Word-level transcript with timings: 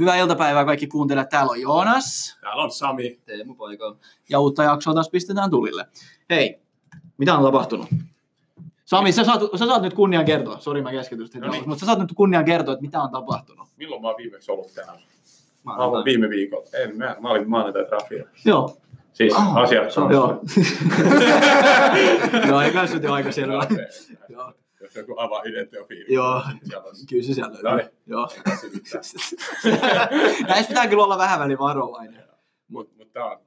Hyvää 0.00 0.16
iltapäivää 0.16 0.64
kaikki 0.64 0.86
kuuntelijat. 0.86 1.28
Täällä 1.28 1.50
on 1.50 1.60
Joonas. 1.60 2.38
Täällä 2.40 2.62
on 2.62 2.70
Sami. 2.70 3.20
Teemu 3.26 3.54
paikalla. 3.54 3.96
Ja 4.28 4.40
uutta 4.40 4.62
jaksoa 4.62 4.94
taas 4.94 5.10
pistetään 5.10 5.50
tulille. 5.50 5.86
Hei, 6.30 6.60
mitä 7.18 7.34
on 7.34 7.44
tapahtunut? 7.44 7.86
Sami, 8.84 9.12
sä 9.12 9.24
saat, 9.24 9.40
sä 9.58 9.66
saat 9.66 9.82
nyt 9.82 9.94
kunnian 9.94 10.24
kertoa. 10.24 10.58
Sori, 10.60 10.82
mä 10.82 10.90
keskityn. 10.90 11.28
No 11.40 11.50
niin. 11.50 11.68
Mutta 11.68 11.80
sä 11.80 11.86
saat 11.86 11.98
nyt 11.98 12.12
kunnian 12.16 12.44
kertoa, 12.44 12.72
että 12.72 12.82
mitä 12.82 13.02
on 13.02 13.10
tapahtunut. 13.10 13.68
Milloin 13.76 14.02
mä 14.02 14.08
oon 14.08 14.16
viimeksi 14.16 14.52
ollut 14.52 14.74
täällä? 14.74 15.00
Mä 15.64 15.76
olen 15.76 16.04
viime 16.04 16.28
viikolla. 16.30 16.66
En, 16.72 16.96
mä, 16.98 17.16
mä 17.20 17.30
olin 17.30 17.50
maanantai 17.50 17.84
trafilla. 17.84 18.28
Joo. 18.44 18.76
Siis 19.12 19.34
Ah, 19.34 19.56
asiat 19.56 19.96
on. 19.96 20.12
Joo. 20.16 20.40
Joo, 22.48 22.60
eikä 22.60 22.86
se 22.86 22.94
nyt 22.94 23.02
jo 23.02 23.12
aika 23.12 23.32
selvä. 23.32 23.66
Joo. 24.28 24.52
Jos 24.80 24.96
joku 24.96 25.14
avaa 25.16 25.42
identiofiili. 25.42 26.14
Joo. 26.14 26.42
Kyllä 27.08 27.22
se 27.22 27.34
siellä 27.34 27.58
löytyy. 27.62 27.98
Joo. 28.06 28.28
Näissä 30.48 30.68
pitää 30.68 30.88
kyllä 30.88 31.04
olla 31.04 31.18
vähän 31.18 31.40
väliin 31.40 31.58
varovainen. 31.58 32.24
Mut, 32.68 32.96
mut 32.96 33.12
tää 33.12 33.24
on 33.24 33.38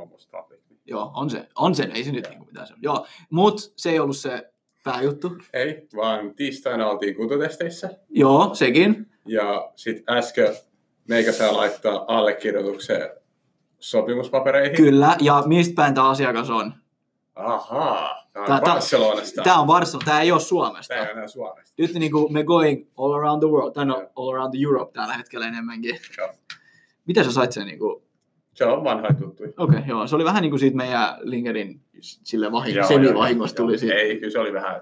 on 0.00 0.08
musta. 0.08 0.44
Joo, 0.84 1.10
on 1.14 1.30
se. 1.30 1.48
On 1.54 1.74
se, 1.74 1.90
ei 1.94 2.04
se 2.04 2.12
nyt 2.12 2.28
niinku 2.28 2.44
mitään 2.44 2.66
se. 2.66 2.74
Joo, 2.82 3.06
mut 3.30 3.72
se 3.76 3.90
ei 3.90 4.00
ollut 4.00 4.16
se 4.16 4.52
pääjuttu. 4.84 5.38
Ei, 5.52 5.88
vaan 5.96 6.34
tiistaina 6.34 6.90
oltiin 6.90 7.16
kuntotesteissä. 7.16 7.90
Joo, 8.08 8.54
sekin. 8.54 9.10
Ja 9.26 9.72
sit 9.76 10.10
äsken 10.10 10.56
meikä 11.08 11.32
saa 11.32 11.56
laittaa 11.56 12.04
allekirjoituksen 12.08 13.10
sopimuspapereihin. 13.78 14.76
Kyllä, 14.76 15.16
ja 15.20 15.42
mistä 15.46 15.74
päin 15.74 15.94
tämä 15.94 16.10
asiakas 16.10 16.50
on? 16.50 16.74
Ahaa. 17.34 18.30
Tää- 18.32 18.54
on 18.56 18.60
Barcelonasta. 18.60 19.42
Tämä 19.42 19.60
on 19.60 19.66
Barcelona, 19.66 20.04
tämä 20.04 20.20
ei 20.20 20.32
ole 20.32 20.40
Suomesta. 20.40 20.94
Tää 20.94 21.06
ei 21.06 21.18
ole 21.18 21.28
Suomesta. 21.28 21.74
Nyt 21.78 21.94
niin 21.94 22.12
kuin 22.12 22.32
me 22.32 22.44
going 22.44 22.86
all 22.96 23.12
around 23.12 23.42
the 23.42 23.48
world, 23.48 23.72
tai 23.72 23.86
no 23.86 24.10
all 24.16 24.28
around 24.28 24.50
the 24.50 24.64
Europe 24.64 24.92
tällä 24.92 25.14
hetkellä 25.14 25.48
enemmänkin. 25.48 25.98
Joo. 26.18 26.28
Miten 27.06 27.24
sä 27.24 27.32
sait 27.32 27.52
sen 27.52 27.66
niin 27.66 27.78
kuin... 27.78 28.02
Se 28.54 28.64
on 28.64 28.84
vanha 28.84 29.08
tuttu. 29.08 29.42
Okei, 29.42 29.54
okay, 29.58 29.82
joo. 29.88 30.06
Se 30.06 30.16
oli 30.16 30.24
vähän 30.24 30.42
niin 30.42 30.50
kuin 30.50 30.60
siitä 30.60 30.76
meidän 30.76 31.16
Linkerin 31.20 31.80
sille 32.00 32.52
vahin, 32.52 32.74
Joo, 32.74 32.88
semivahingossa 32.88 33.54
joo, 33.54 33.64
tuli 33.64 33.72
joo. 33.72 33.78
siitä. 33.78 33.94
Ei, 33.94 34.16
kyllä 34.16 34.32
se 34.32 34.38
oli 34.38 34.52
vähän 34.52 34.80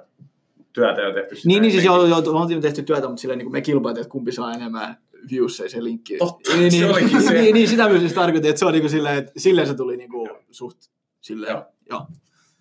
työtä 0.72 1.00
jo 1.00 1.12
tehty. 1.12 1.34
Niin, 1.44 1.62
niin 1.62 1.72
siis 1.72 1.84
joo, 1.84 2.06
joo, 2.06 2.22
oltiin 2.26 2.60
tehty 2.60 2.82
työtä, 2.82 3.08
mutta 3.08 3.20
silleen 3.20 3.38
niin 3.38 3.46
kuin 3.46 3.52
me 3.52 3.60
kilpailtiin, 3.60 4.02
että 4.02 4.12
kumpi 4.12 4.32
saa 4.32 4.52
enemmän 4.52 4.96
viewsseja 5.30 5.70
se 5.70 5.84
linkki. 5.84 6.18
Totta, 6.18 6.56
niin, 6.56 6.72
se 6.72 6.78
niin, 6.78 6.90
olikin 6.90 7.22
se. 7.28 7.32
niin, 7.32 7.54
niin, 7.54 7.68
sitä 7.68 7.88
myös 7.88 8.00
siis 8.00 8.12
tarkoitin, 8.12 8.50
että 8.50 8.58
se 8.58 8.66
on 8.66 8.72
niin 8.72 8.82
kuin 8.82 8.90
silleen, 8.90 9.18
että 9.18 9.32
silleen 9.36 9.66
se 9.66 9.74
tuli 9.74 9.96
niin 9.96 10.10
kuin 10.10 10.30
suht 10.50 10.78
silleen, 11.20 11.50
joo. 11.50 11.64
Joo. 11.90 12.06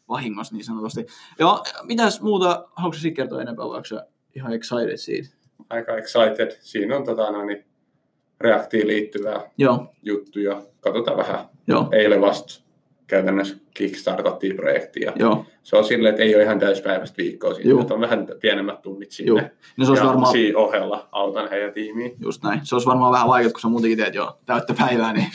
Vahingossa 0.10 0.56
niin 0.56 0.64
sanotusti. 0.64 1.06
Joo, 1.40 1.64
mitäs 1.84 2.22
muuta, 2.22 2.68
haluatko 2.76 3.00
siitä 3.00 3.16
kertoa 3.16 3.42
enempää, 3.42 3.66
vai 3.66 3.82
ihan 4.36 4.54
excited 4.54 4.98
siitä? 4.98 5.30
Aika 5.70 5.98
excited. 5.98 6.58
Siinä 6.60 6.96
on 6.96 7.04
tota, 7.06 7.32
no, 7.32 7.46
niin, 7.46 7.66
reaktiin 8.40 8.88
liittyvää 8.88 9.42
Joo, 9.58 9.94
juttuja. 10.04 10.62
Katsotaan 10.82 11.18
vähän. 11.18 11.46
joo, 11.68 11.90
Eilen 11.92 12.22
vasta 12.22 12.67
käytännössä 13.08 13.56
kickstartattiin 13.74 14.56
projekti. 14.56 15.00
Ja 15.02 15.14
joo, 15.20 15.46
se 15.64 15.78
on 15.78 15.84
silleen, 15.84 16.14
että 16.14 16.24
ei 16.24 16.36
ole 16.36 16.44
ihan 16.44 16.60
täyspäiväistä 16.60 17.18
viikkoa 17.18 17.54
siinä. 17.54 17.70
Juu. 17.70 17.82
Että 17.82 17.94
on 17.94 18.02
vähän 18.02 18.28
pienemmät 18.42 18.82
tunnit 18.82 19.12
sinne. 19.12 19.28
joo. 19.42 19.50
No 19.78 19.86
se 19.86 19.92
olisi 19.92 20.04
ja 20.04 20.08
varmaan, 20.08 20.32
siinä 20.32 20.58
ohella 20.60 21.10
autan 21.12 21.50
heidän 21.50 21.74
tiimiin. 21.74 22.16
just 22.20 22.44
näin, 22.44 22.60
se 22.64 22.76
olisi 22.76 22.88
varmaan 22.88 23.12
vähän 23.12 23.28
vaikeaa, 23.28 23.52
kun 23.52 23.62
sä 23.62 23.68
muutenkin 23.68 23.98
teet 23.98 24.16
jo 24.16 24.40
täyttä 24.46 24.74
päivää, 24.74 25.14
niin... 25.14 25.28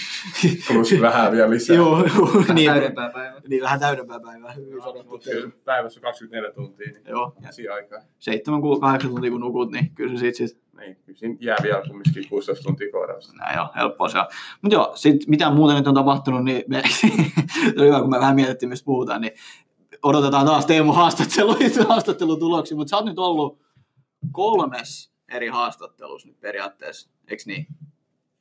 Plus 0.73 1.01
vähän 1.01 1.33
vielä 1.33 1.51
lisää. 1.51 1.77
joo, 1.77 2.05
joo, 2.17 2.45
niin, 2.55 2.71
Täydempää 2.71 3.11
päivää. 3.11 3.41
niin, 3.49 3.63
vähän 3.63 3.81
täydempää 3.81 4.21
päivää. 4.21 4.55
Kyllä 4.55 5.51
päivässä 5.65 6.01
24 6.01 6.53
tuntia, 6.53 6.87
niin 6.93 7.03
Joo, 7.09 7.35
ja 7.43 7.53
siinä 7.53 7.75
aikaa. 7.75 7.99
seitsemän, 8.19 8.61
ku- 8.61 8.81
kahdeksan 8.81 9.11
tuntia 9.11 9.31
kun 9.31 9.41
nukut, 9.41 9.71
niin 9.73 9.91
kyllä 9.95 10.19
se 10.19 10.21
sit, 10.21 10.35
sit 10.35 10.62
Niin, 10.79 10.97
kyllä 10.97 11.19
siinä 11.19 11.37
jää 11.41 11.57
vielä 11.63 11.83
kumminkin 11.87 12.29
16 12.29 12.63
tuntia 12.65 12.93
koodausta. 12.93 13.33
näin 13.33 13.61
on, 13.61 13.69
helppoa 13.77 14.09
se 14.09 14.19
on. 14.19 14.25
Mutta 14.63 14.75
joo, 14.75 14.93
sit 14.95 15.27
mitä 15.27 15.51
muuta 15.51 15.75
nyt 15.75 15.87
on 15.87 15.95
tapahtunut, 15.95 16.45
niin 16.45 16.65
me, 16.69 16.83
se 17.01 17.75
on 17.79 17.87
hyvä, 17.87 18.01
kun 18.01 18.11
me 18.11 18.19
vähän 18.19 18.35
mietittiin, 18.35 18.69
mistä 18.69 18.85
puhutaan, 18.85 19.21
niin 19.21 19.33
odotetaan 20.03 20.47
taas 20.47 20.67
Teemu 20.67 20.93
haastattelu, 20.93 21.57
haastattelutuloksia, 21.89 22.77
mutta 22.77 22.91
sä 22.91 22.97
oot 22.97 23.05
nyt 23.05 23.19
ollut 23.19 23.59
kolmes 24.33 25.13
eri 25.29 25.49
haastattelussa 25.49 26.29
nyt 26.29 26.41
periaatteessa, 26.41 27.11
eikö 27.29 27.43
niin? 27.47 27.67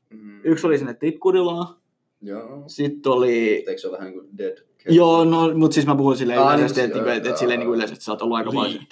Mm. 0.09 0.41
Yksi 0.43 0.67
oli 0.67 0.77
sinne 0.77 0.93
Tikkurilaan, 0.93 1.75
Joo. 2.21 2.63
sitten 2.67 3.11
oli... 3.11 3.55
Eikö 3.67 3.77
se 3.77 3.87
ole 3.87 3.97
vähän 3.97 4.11
niin 4.11 4.21
kuin 4.21 4.37
dead 4.37 4.57
case? 4.57 4.95
Joo, 4.95 5.25
no, 5.25 5.53
mutta 5.53 5.73
siis 5.73 5.85
mä 5.85 5.95
puhun 5.95 6.17
silleen 6.17 6.39
Ah, 6.39 6.55
yleisesti, 6.55 6.79
niin, 6.81 6.87
että, 6.87 6.97
joo, 6.97 7.07
että, 7.07 7.17
että, 7.17 7.29
joo, 7.29 7.37
silleen 7.37 7.59
niin 7.59 7.67
kuin 7.67 7.73
joo. 7.73 7.77
yleisesti 7.77 8.05
sä 8.05 8.11
oot 8.11 8.21
ollut 8.21 8.37
aika 8.37 8.51
paljon. 8.51 8.83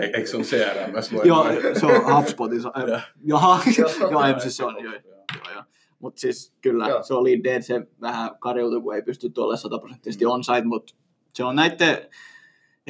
Ei- 0.00 0.10
Eikö 0.14 0.26
se 0.26 0.36
on 0.36 0.42
CRMS? 0.42 1.12
Joo, 1.24 1.46
se 1.80 1.86
on 1.86 2.16
HubSpotissa. 2.16 2.72
Joo. 2.88 2.98
Jaha, 3.24 3.60
Joo. 3.78 4.10
joo, 4.10 4.24
ei, 4.24 4.40
siis 4.40 4.56
se 4.56 4.64
on, 4.64 4.74
joo, 4.84 4.92
joo, 4.92 5.52
joo. 5.54 5.62
Mutta 5.98 6.20
siis 6.20 6.52
kyllä, 6.62 6.88
Joo. 6.88 7.02
se 7.02 7.14
oli 7.14 7.44
dead, 7.44 7.62
se 7.62 7.86
vähän 8.00 8.30
karjutui, 8.38 8.80
kun 8.80 8.94
ei 8.94 9.02
pysty 9.02 9.30
tuolle 9.30 9.56
sataprosenttisesti 9.56 10.26
on-site, 10.26 10.64
mutta 10.64 10.94
se 11.32 11.44
on 11.44 11.56
näiden, 11.56 11.98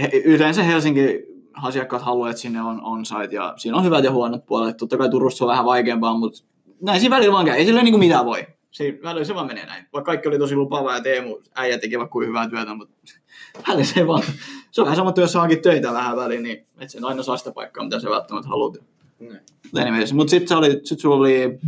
he- 0.02 0.22
yleensä 0.24 0.62
Helsingin 0.62 1.20
asiakkaat 1.62 2.02
haluaa, 2.02 2.30
että 2.30 2.42
sinne 2.42 2.62
on 2.62 2.80
on-site, 2.84 3.28
ja 3.36 3.54
siinä 3.56 3.76
on 3.78 3.84
hyvät 3.84 4.04
ja 4.04 4.10
huonot 4.12 4.46
puolet. 4.46 4.76
Totta 4.76 4.96
kai 4.96 5.08
Turussa 5.08 5.44
on 5.44 5.50
vähän 5.50 5.64
vaikeampaa, 5.64 6.18
mutta 6.18 6.44
näin 6.82 7.00
siinä 7.00 7.16
välillä 7.16 7.32
vaan 7.32 7.46
käy. 7.46 7.54
Ei 7.56 7.66
sillä 7.66 7.82
niin 7.82 7.92
kuin 7.92 7.98
mitään 8.00 8.24
voi. 8.26 8.46
Se, 8.74 8.98
välillä 9.02 9.24
se 9.24 9.34
vaan 9.34 9.46
menee 9.46 9.66
näin. 9.66 9.86
Vaikka 9.92 10.10
kaikki 10.10 10.28
oli 10.28 10.38
tosi 10.38 10.56
lupaavaa 10.56 10.94
ja 10.96 11.02
Teemu, 11.02 11.38
äijä 11.54 11.78
tekevät 11.78 12.10
kuin 12.10 12.28
hyvää 12.28 12.48
työtä, 12.48 12.74
mutta 12.74 12.94
välillä 13.68 13.84
se 13.84 14.06
vaan, 14.06 14.22
se 14.70 14.80
on 14.80 14.84
vähän 14.84 14.96
sama 14.96 15.12
työssä 15.12 15.38
hankin 15.40 15.62
töitä 15.62 15.92
vähän 15.92 16.16
väliin, 16.16 16.42
niin 16.42 16.66
et 16.78 16.90
sen 16.90 17.04
aina 17.04 17.22
saa 17.22 17.36
sitä 17.36 17.52
paikkaa, 17.52 17.84
mitä 17.84 18.00
se 18.00 18.10
välttämättä 18.10 18.48
haluat. 18.48 18.76
Niin. 19.18 19.40
Anyways, 19.76 20.12
mutta 20.12 20.30
sitten 20.30 20.56
oli, 20.56 20.80
sit 20.84 21.00
sulla 21.00 21.16
oli 21.16 21.58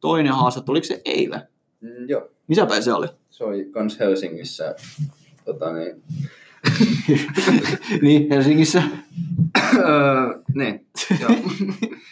toinen 0.00 0.32
haastattelu, 0.32 0.72
oliko 0.72 0.84
se 0.84 1.02
eilen? 1.04 1.42
Mm, 1.80 2.08
joo. 2.08 2.28
Missä 2.46 2.66
päin 2.66 2.82
se 2.82 2.92
oli? 2.92 3.06
Se 3.30 3.44
oli 3.44 3.64
kans 3.64 4.00
Helsingissä. 4.00 4.74
Tota 5.44 5.72
niin. 5.72 6.02
niin, 8.02 8.30
Helsingissä. 8.30 8.82
Öö, 9.76 10.42
niin. 10.54 10.86
Joo. 11.20 11.30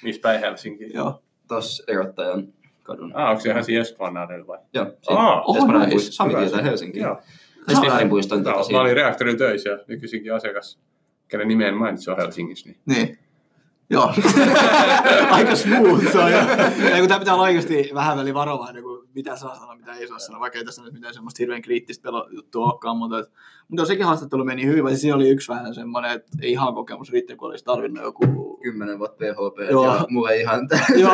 Missä 0.03 0.21
päin 0.23 0.41
Helsinki? 0.41 0.91
Joo. 0.95 1.23
Tossa 1.49 1.85
erottajan 1.89 2.49
kadun. 2.83 3.13
Ah, 3.17 3.31
onko 3.31 3.43
se 3.43 3.51
ihan 3.51 3.65
siinä 3.65 3.81
Esplanadilla 3.81 4.47
vai? 4.47 4.59
Joo. 4.75 4.87
Aa, 5.09 5.43
Oh, 5.43 5.57
Espanjan 5.57 5.89
nice. 5.89 6.13
Sami 6.13 6.35
tietää 6.35 6.59
se. 6.59 6.65
Helsinki. 6.65 6.99
Joo. 6.99 7.17
Espanjan 7.69 8.09
puisto 8.09 8.35
on 8.35 8.41
tota 8.43 8.51
Joo, 8.51 8.59
mä 8.59 8.65
siinä. 8.65 8.81
olin 8.81 8.97
reaktorin 8.97 9.39
töissä 9.39 9.71
ja 9.71 9.79
nykyisinkin 9.89 10.35
asiakas, 10.35 10.79
kenen 11.29 11.49
nimen 11.49 11.75
mainitsi 11.75 12.11
on 12.11 12.17
Helsingissä. 12.17 12.69
Niin. 12.69 12.79
Niin. 12.87 13.19
Joo. 13.91 14.15
Aika 15.31 15.57
smooth 15.57 16.13
se 16.13 16.19
on. 16.19 16.33
jo. 16.33 16.39
Ja 16.91 16.99
kun 16.99 17.09
tämä 17.09 17.19
pitää 17.19 17.35
olla 17.35 17.45
oikeasti 17.45 17.91
vähän 17.95 18.19
väliin 18.19 18.35
varovainen, 18.35 18.83
kun 18.83 19.02
mitä 19.15 19.37
saa 19.37 19.55
sanoa, 19.55 19.77
mitä 19.77 19.95
ei 19.95 20.09
saa 20.09 20.19
sanoa, 20.19 20.41
vaikka 20.41 20.59
ei 20.59 20.65
tässä 20.65 20.83
nyt 20.83 20.93
mitään 20.93 21.15
semmoista 21.15 21.39
hirveän 21.39 21.63
kriittistä 21.63 22.09
juttua 22.31 22.67
olekaan, 22.67 22.97
mutta, 22.97 23.19
et, 23.19 23.27
mutta 23.69 23.87
sekin 23.87 24.07
haastattelu 24.07 24.45
meni 24.45 24.67
hyvin, 24.67 24.85
vai 24.85 24.97
siinä 24.97 25.17
oli 25.17 25.31
yksi 25.31 25.49
vähän 25.49 25.75
semmoinen, 25.75 26.11
että 26.11 26.31
ei 26.43 26.51
ihan 26.51 26.75
kokemus 26.75 27.13
riittää, 27.13 27.37
kun 27.37 27.51
olisi 27.51 27.65
tarvinnut 27.65 28.05
joku... 28.05 28.53
Kymmenen 28.63 28.99
vuotta 28.99 29.17
PHP. 29.17 29.71
Joo. 29.71 29.85
Ja 29.85 30.07
mulla 30.11 30.31
ei 30.31 30.41
ihan 30.41 30.69
Joo, 30.97 31.13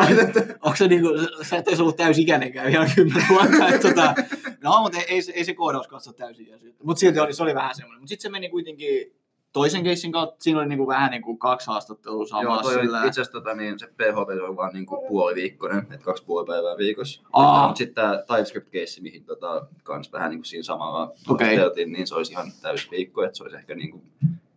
onko 0.61 0.75
se 0.75 0.87
niinku, 0.87 1.07
sä 1.41 1.57
et 1.57 1.67
edes 1.67 1.79
ollut 1.79 1.95
täysikäinenkään 1.95 2.69
ihan 2.69 2.89
kymmenen 2.95 3.25
vuotta, 3.29 3.67
että 3.67 3.89
tota, 3.89 4.15
no, 4.63 4.81
mutta 4.81 4.97
ei, 4.97 5.05
ei, 5.07 5.21
se- 5.21 5.31
ei 5.31 5.45
se 5.45 5.53
koodaus 5.53 5.87
katso 5.87 6.13
täysikäisyyttä, 6.13 6.83
mutta 6.83 6.99
silti 6.99 7.19
oli, 7.19 7.33
se 7.33 7.43
oli 7.43 7.55
vähän 7.55 7.75
semmoinen, 7.75 8.01
mutta 8.01 8.09
sitten 8.09 8.21
se 8.21 8.29
meni 8.29 8.49
kuitenkin 8.49 9.19
toisen 9.53 9.83
keissin 9.83 10.11
kautta, 10.11 10.43
siinä 10.43 10.59
oli 10.59 10.67
niinku 10.67 10.87
vähän 10.87 11.11
niinku 11.11 11.37
kaksi 11.37 11.67
haastattelua 11.67 12.25
Joo, 12.41 12.61
toi 12.61 12.75
oli 12.75 12.83
sillä. 12.83 12.97
itse 12.97 13.21
asiassa 13.21 13.31
tota, 13.31 13.53
niin, 13.53 13.79
se 13.79 13.87
PHP 13.87 14.29
oli 14.43 14.55
vaan 14.55 14.73
niinku 14.73 15.05
puoliviikkoinen, 15.07 15.79
että 15.79 15.97
kaksi 15.97 16.25
puoli 16.25 16.45
päivää 16.45 16.77
viikossa. 16.77 17.21
Aa. 17.33 17.67
Mutta 17.67 17.77
sitten 17.77 17.95
tämä 17.95 18.23
TypeScript-keissi, 18.27 19.01
mihin 19.01 19.25
tota, 19.25 19.67
kans 19.83 20.11
vähän 20.11 20.29
niinku 20.29 20.43
siinä 20.43 20.63
samalla 20.63 21.11
ajateltiin, 21.39 21.91
niin 21.91 22.07
se 22.07 22.15
olisi 22.15 22.31
ihan 22.31 22.51
täys 22.61 22.91
viikko, 22.91 23.23
että 23.23 23.37
se 23.37 23.43
olisi 23.43 23.57
ehkä 23.57 23.75
niinku, 23.75 24.01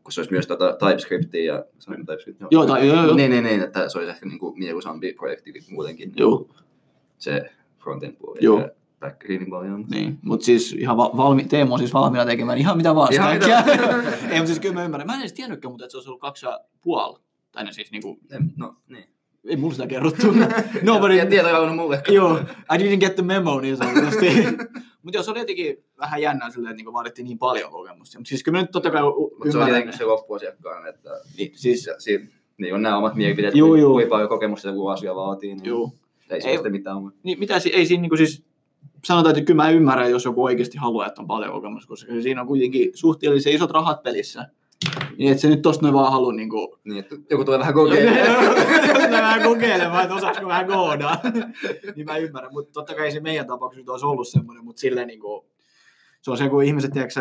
kun 0.04 0.12
se 0.12 0.20
olisi 0.20 0.32
myös 0.32 0.46
tota 0.46 0.76
TypeScriptia 0.78 1.54
ja 1.54 1.64
sanoinko 1.78 2.12
TypeScript? 2.12 2.42
Joo, 2.50 2.66
tai, 2.66 2.88
joo, 2.88 3.04
joo. 3.04 3.14
Niin, 3.16 3.30
niin, 3.30 3.44
niin, 3.44 3.62
että 3.62 3.88
se 3.88 3.98
olisi 3.98 4.10
ehkä 4.10 4.26
niinku 4.26 4.54
mieluisampi 4.56 5.12
projekti 5.12 5.52
muutenkin. 5.70 6.12
Joo. 6.16 6.48
Se 7.18 7.50
frontend 7.78 8.16
puoli. 8.16 8.38
Joo. 8.42 8.60
ja 8.60 8.68
Backendin 9.02 9.38
niin 9.40 9.50
paljon. 9.50 9.84
Niin, 9.90 10.18
mutta 10.22 10.44
siis 10.46 10.72
ihan 10.72 10.96
va- 10.96 11.10
valmi, 11.16 11.44
Teemu 11.44 11.72
on 11.72 11.78
siis 11.78 11.94
valmiina 11.94 12.24
tekemään 12.26 12.58
ihan 12.58 12.76
mitä 12.76 12.94
vaan. 12.94 13.12
Ihan 13.12 13.34
mitä- 13.34 13.64
Ei, 14.30 14.36
mutta 14.36 14.46
siis 14.46 14.60
kyllä 14.60 14.74
mä 14.74 14.84
ymmärrän. 14.84 15.06
Mä 15.06 15.14
en 15.14 15.20
edes 15.20 15.32
tiennytkään, 15.32 15.72
mutta 15.72 15.84
että 15.84 15.90
se 15.90 15.96
olisi 15.96 16.08
ollut 16.08 16.20
kaksi 16.20 16.46
ja 16.46 16.60
puoli. 16.82 17.18
Tai 17.52 17.64
no 17.64 17.72
siis 17.72 17.90
niinku, 17.92 18.18
No, 18.56 18.74
niin. 18.88 19.04
ei 19.48 19.56
mulla 19.56 19.74
sitä 19.74 19.86
kerrottu. 19.86 20.26
Nobody, 20.82 21.16
Ja 21.16 21.26
tieto 21.26 21.62
on 21.62 21.76
mulle. 21.76 22.02
Joo, 22.08 22.38
I 22.74 22.78
didn't 22.78 22.98
get 23.00 23.14
the 23.14 23.22
memo 23.22 23.60
niin 23.60 23.76
sanotusti. 23.76 24.26
Mutta 25.02 25.16
joo, 25.18 25.22
se 25.22 25.30
oli 25.30 25.38
jotenkin 25.38 25.76
vähän 25.98 26.22
jännää 26.22 26.50
silleen, 26.50 26.70
että 26.70 26.76
niinku 26.76 26.92
vaadittiin 26.92 27.24
niin 27.24 27.38
paljon 27.38 27.70
kokemusta. 27.70 28.18
Mutta 28.18 28.28
siis 28.28 28.42
kyllä 28.44 28.58
mä 28.58 28.62
nyt 28.62 28.70
totta 28.70 28.90
kai 28.90 29.02
Mutta 29.02 29.52
se 29.52 29.58
on 29.58 29.64
tietenkin 29.64 29.98
se 29.98 30.04
loppuasiakkaan, 30.04 30.86
että 30.88 31.10
Niin, 31.38 31.50
siis, 31.54 31.86
ja 31.86 31.94
siinä, 32.00 32.26
niin 32.58 32.74
on 32.74 32.82
nämä 32.82 32.96
omat 32.98 33.14
mielipiteet, 33.14 33.54
kuinka 33.54 34.08
paljon 34.10 34.28
kokemusta 34.28 34.68
joku 34.68 34.88
asia 34.88 35.14
vaatii. 35.14 35.54
Niin 35.54 35.64
juu. 35.64 35.98
Ei 36.30 36.40
Ei- 36.44 36.62
se 36.62 36.68
mitään. 36.70 36.96
Niin, 37.22 37.38
mitä 37.38 37.58
si- 37.58 37.74
ei 37.74 37.86
siinä 37.86 38.00
niinku 38.00 38.16
siis, 38.16 38.44
sanotaan, 39.04 39.38
että 39.38 39.46
kyllä 39.46 39.62
mä 39.62 39.70
ymmärrän, 39.70 40.10
jos 40.10 40.24
joku 40.24 40.44
oikeasti 40.44 40.78
haluaa, 40.78 41.06
että 41.06 41.20
on 41.20 41.26
paljon 41.26 41.52
kokemusta, 41.52 41.88
koska 41.88 42.12
siinä 42.22 42.40
on 42.40 42.46
kuitenkin 42.46 42.90
suhteellisen 42.94 43.52
isot 43.52 43.70
rahat 43.70 44.02
pelissä. 44.02 44.48
Niin, 45.18 45.30
että 45.30 45.40
se 45.40 45.48
nyt 45.48 45.62
tosta 45.62 45.82
noin 45.82 45.94
vaan 45.94 46.12
halua 46.12 46.32
niinku... 46.32 46.78
Niin, 46.84 46.98
että 46.98 47.16
joku 47.30 47.44
tulee 47.44 47.58
vähän 47.58 47.74
kokeilemaan. 47.74 48.56
vähän 49.10 49.42
kokeilemaan, 49.42 50.02
että 50.02 50.14
osaisiko 50.14 50.46
vähän 50.46 50.66
koodaa. 50.66 51.20
niin 51.96 52.06
mä 52.06 52.16
ymmärrän, 52.16 52.52
mutta 52.52 52.72
totta 52.72 52.94
kai 52.94 53.12
se 53.12 53.20
meidän 53.20 53.46
tapauksessa 53.46 53.80
nyt 53.80 53.88
olisi 53.88 54.06
ollut 54.06 54.28
semmoinen, 54.28 54.64
mutta 54.64 54.80
silleen 54.80 55.06
niin 55.06 55.20
kuin, 55.20 55.44
se 56.22 56.30
on 56.30 56.36
se, 56.38 56.48
kun 56.48 56.64
ihmiset, 56.64 56.92
tiedätkö 56.92 57.20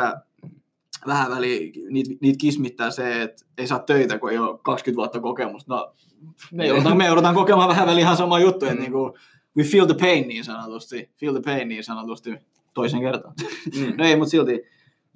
vähän 1.08 1.32
väliin, 1.32 1.74
niitä, 1.90 2.10
niitä 2.22 2.38
kismittää 2.42 2.92
se, 2.92 3.22
että 3.22 3.46
ei 3.58 3.68
saa 3.68 3.80
töitä, 3.80 4.20
kun 4.20 4.32
ei 4.32 4.38
ole 4.38 4.60
20 4.64 4.98
vuotta 4.98 5.20
kokemusta. 5.20 5.76
No, 5.76 5.94
me 6.52 6.68
joudutaan, 6.68 6.98
me 6.98 7.06
joudutaan 7.06 7.36
kokemaan 7.36 7.70
vähän 7.70 7.88
väliin 7.88 8.04
ihan 8.04 8.18
sama 8.18 8.40
juttu, 8.40 8.66
että 8.66 8.76
Mm. 8.76 8.82
niin 8.82 8.92
kuin, 8.92 9.14
we 9.58 9.64
feel 9.64 9.86
the 9.86 9.96
pain 10.00 10.28
niin 10.28 10.44
sanotusti, 10.44 11.10
feel 11.20 11.34
the 11.34 11.42
pain 11.46 11.68
niin 11.68 11.84
sanotusti 11.84 12.36
toisen 12.74 13.02
kertaan. 13.02 13.34
Mm. 13.80 13.94
No 13.98 14.06
ei, 14.06 14.16
mutta 14.16 14.30
silti. 14.32 14.64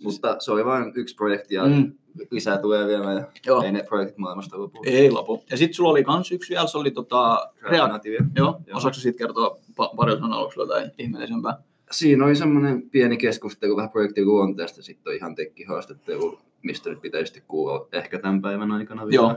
Mutta 0.04 0.36
se 0.40 0.52
oli 0.52 0.66
vain 0.66 0.92
yksi 0.96 1.16
projekti 1.16 1.56
ja 1.56 1.66
Mm. 1.68 1.92
lisää 2.32 2.58
tulee 2.58 2.88
vielä 2.88 3.12
ja 3.14 3.28
Joo. 3.46 3.62
ei 3.64 3.72
ne 3.72 3.84
projektit 3.88 4.18
maailmasta 4.18 4.60
lopu. 4.60 4.82
Ei 4.86 5.12
lopu. 5.12 5.44
Ja 5.52 5.58
sitten 5.58 5.74
sulla 5.74 5.90
oli 5.90 6.04
kans 6.04 6.32
yksi 6.32 6.50
vielä, 6.50 6.68
se 6.68 6.78
oli 6.78 6.92
tota. 6.92 7.50
Native. 7.88 8.18
Joo, 8.36 8.62
Joo. 8.68 8.78
osaatko 8.78 9.00
siitä 9.00 9.18
kertoa 9.18 9.58
pa- 9.72 9.96
pari 9.96 10.12
sanan 10.14 10.34
aluksi 10.34 10.60
jotain 10.60 10.92
ihmeellisempää? 10.98 11.58
Siinä 11.92 12.26
oli 12.26 12.36
semmoinen 12.36 12.90
pieni 12.90 13.18
keskustelu 13.18 13.76
vähän 13.76 13.90
projektin 13.90 14.26
luonteesta, 14.26 14.82
sitten 14.84 15.12
on 15.12 15.18
ihan 15.18 15.36
tekkihaastattelu, 15.36 16.40
mistä 16.62 16.90
nyt 16.90 17.02
pitäisi 17.02 17.26
sitten 17.26 17.44
kuulla 17.48 17.88
ehkä 17.92 18.20
tämän 18.20 18.42
päivän 18.42 18.72
aikana 18.72 19.08
vielä. 19.08 19.16
Joo. 19.24 19.36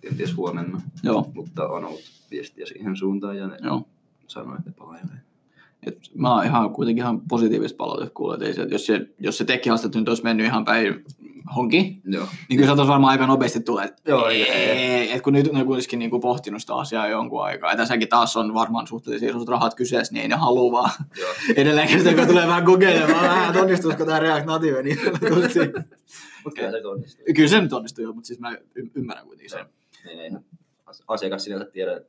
Kenties 0.00 0.36
huomenna, 0.36 0.80
Joo, 1.02 1.30
mutta 1.34 1.68
on 1.68 1.84
ollut 1.84 2.00
viestiä 2.30 2.66
siihen 2.66 2.96
suuntaan 2.96 3.36
ja 3.36 3.46
ne 3.46 3.56
joo. 3.64 3.82
Sanoi, 4.30 4.56
että 4.58 4.70
ne 4.70 4.74
palailee. 4.78 5.20
Et 5.86 5.98
mä 6.14 6.34
oon 6.34 6.44
ihan 6.44 6.70
kuitenkin 6.70 7.02
ihan 7.02 7.20
positiivista 7.20 7.76
palautetta 7.76 8.14
kuullut, 8.14 8.34
että 8.34 8.46
ei 8.46 8.54
se, 8.54 8.62
että 8.62 8.74
jos 8.74 8.86
se, 8.86 9.06
jos 9.18 9.38
se 9.38 9.44
tekkihaastattelu 9.44 10.00
nyt 10.00 10.08
olisi 10.08 10.22
mennyt 10.22 10.46
ihan 10.46 10.64
päin 10.64 11.04
honki, 11.56 12.00
Joo. 12.04 12.26
niin 12.48 12.60
kyllä 12.60 12.76
se 12.76 12.88
varmaan 12.88 13.10
aika 13.10 13.26
nopeasti 13.26 13.60
tulee, 13.60 13.84
että 13.84 14.02
Joo, 14.10 14.28
ei, 14.28 15.12
et 15.12 15.22
kun 15.22 15.32
nyt 15.32 15.52
ne 15.52 15.64
kuitenkin 15.64 15.98
niinku 15.98 16.20
pohtinut 16.20 16.60
sitä 16.60 16.74
asiaa 16.74 17.08
jonkun 17.08 17.44
aikaa, 17.44 17.70
ja 17.70 17.76
tässäkin 17.76 18.08
taas 18.08 18.36
on 18.36 18.54
varmaan 18.54 18.86
suhteellisen 18.86 19.28
isot 19.28 19.48
rahat 19.48 19.74
kyseessä, 19.74 20.14
niin 20.14 20.22
ei 20.22 20.28
ne 20.28 20.34
halua 20.34 20.72
vaan 20.72 20.90
edelleenkin 21.56 21.98
sitä, 21.98 22.14
kun 22.14 22.26
tulee 22.26 22.46
vähän 22.46 22.64
kokeilemaan 22.64 23.24
vähän, 23.24 23.48
että 23.48 23.62
onnistuisiko 23.62 24.04
tämä 24.04 24.20
React 24.20 24.46
Native, 24.46 24.82
niin 24.82 24.98
kyllä 25.30 25.48
se 25.48 25.72
onnistuu. 26.86 27.24
Kyllä 27.36 27.48
se 27.48 27.60
nyt 27.60 27.72
onnistuu 27.72 28.14
mutta 28.14 28.26
siis 28.26 28.40
mä 28.40 28.56
y- 28.74 28.90
ymmärrän 28.94 29.26
kuitenkin 29.26 29.50
sen. 29.50 29.66
Niin, 30.04 30.18
ei 30.20 30.30
asiakas 31.08 31.44
sinänsä 31.44 31.64
tiedä 31.64 32.00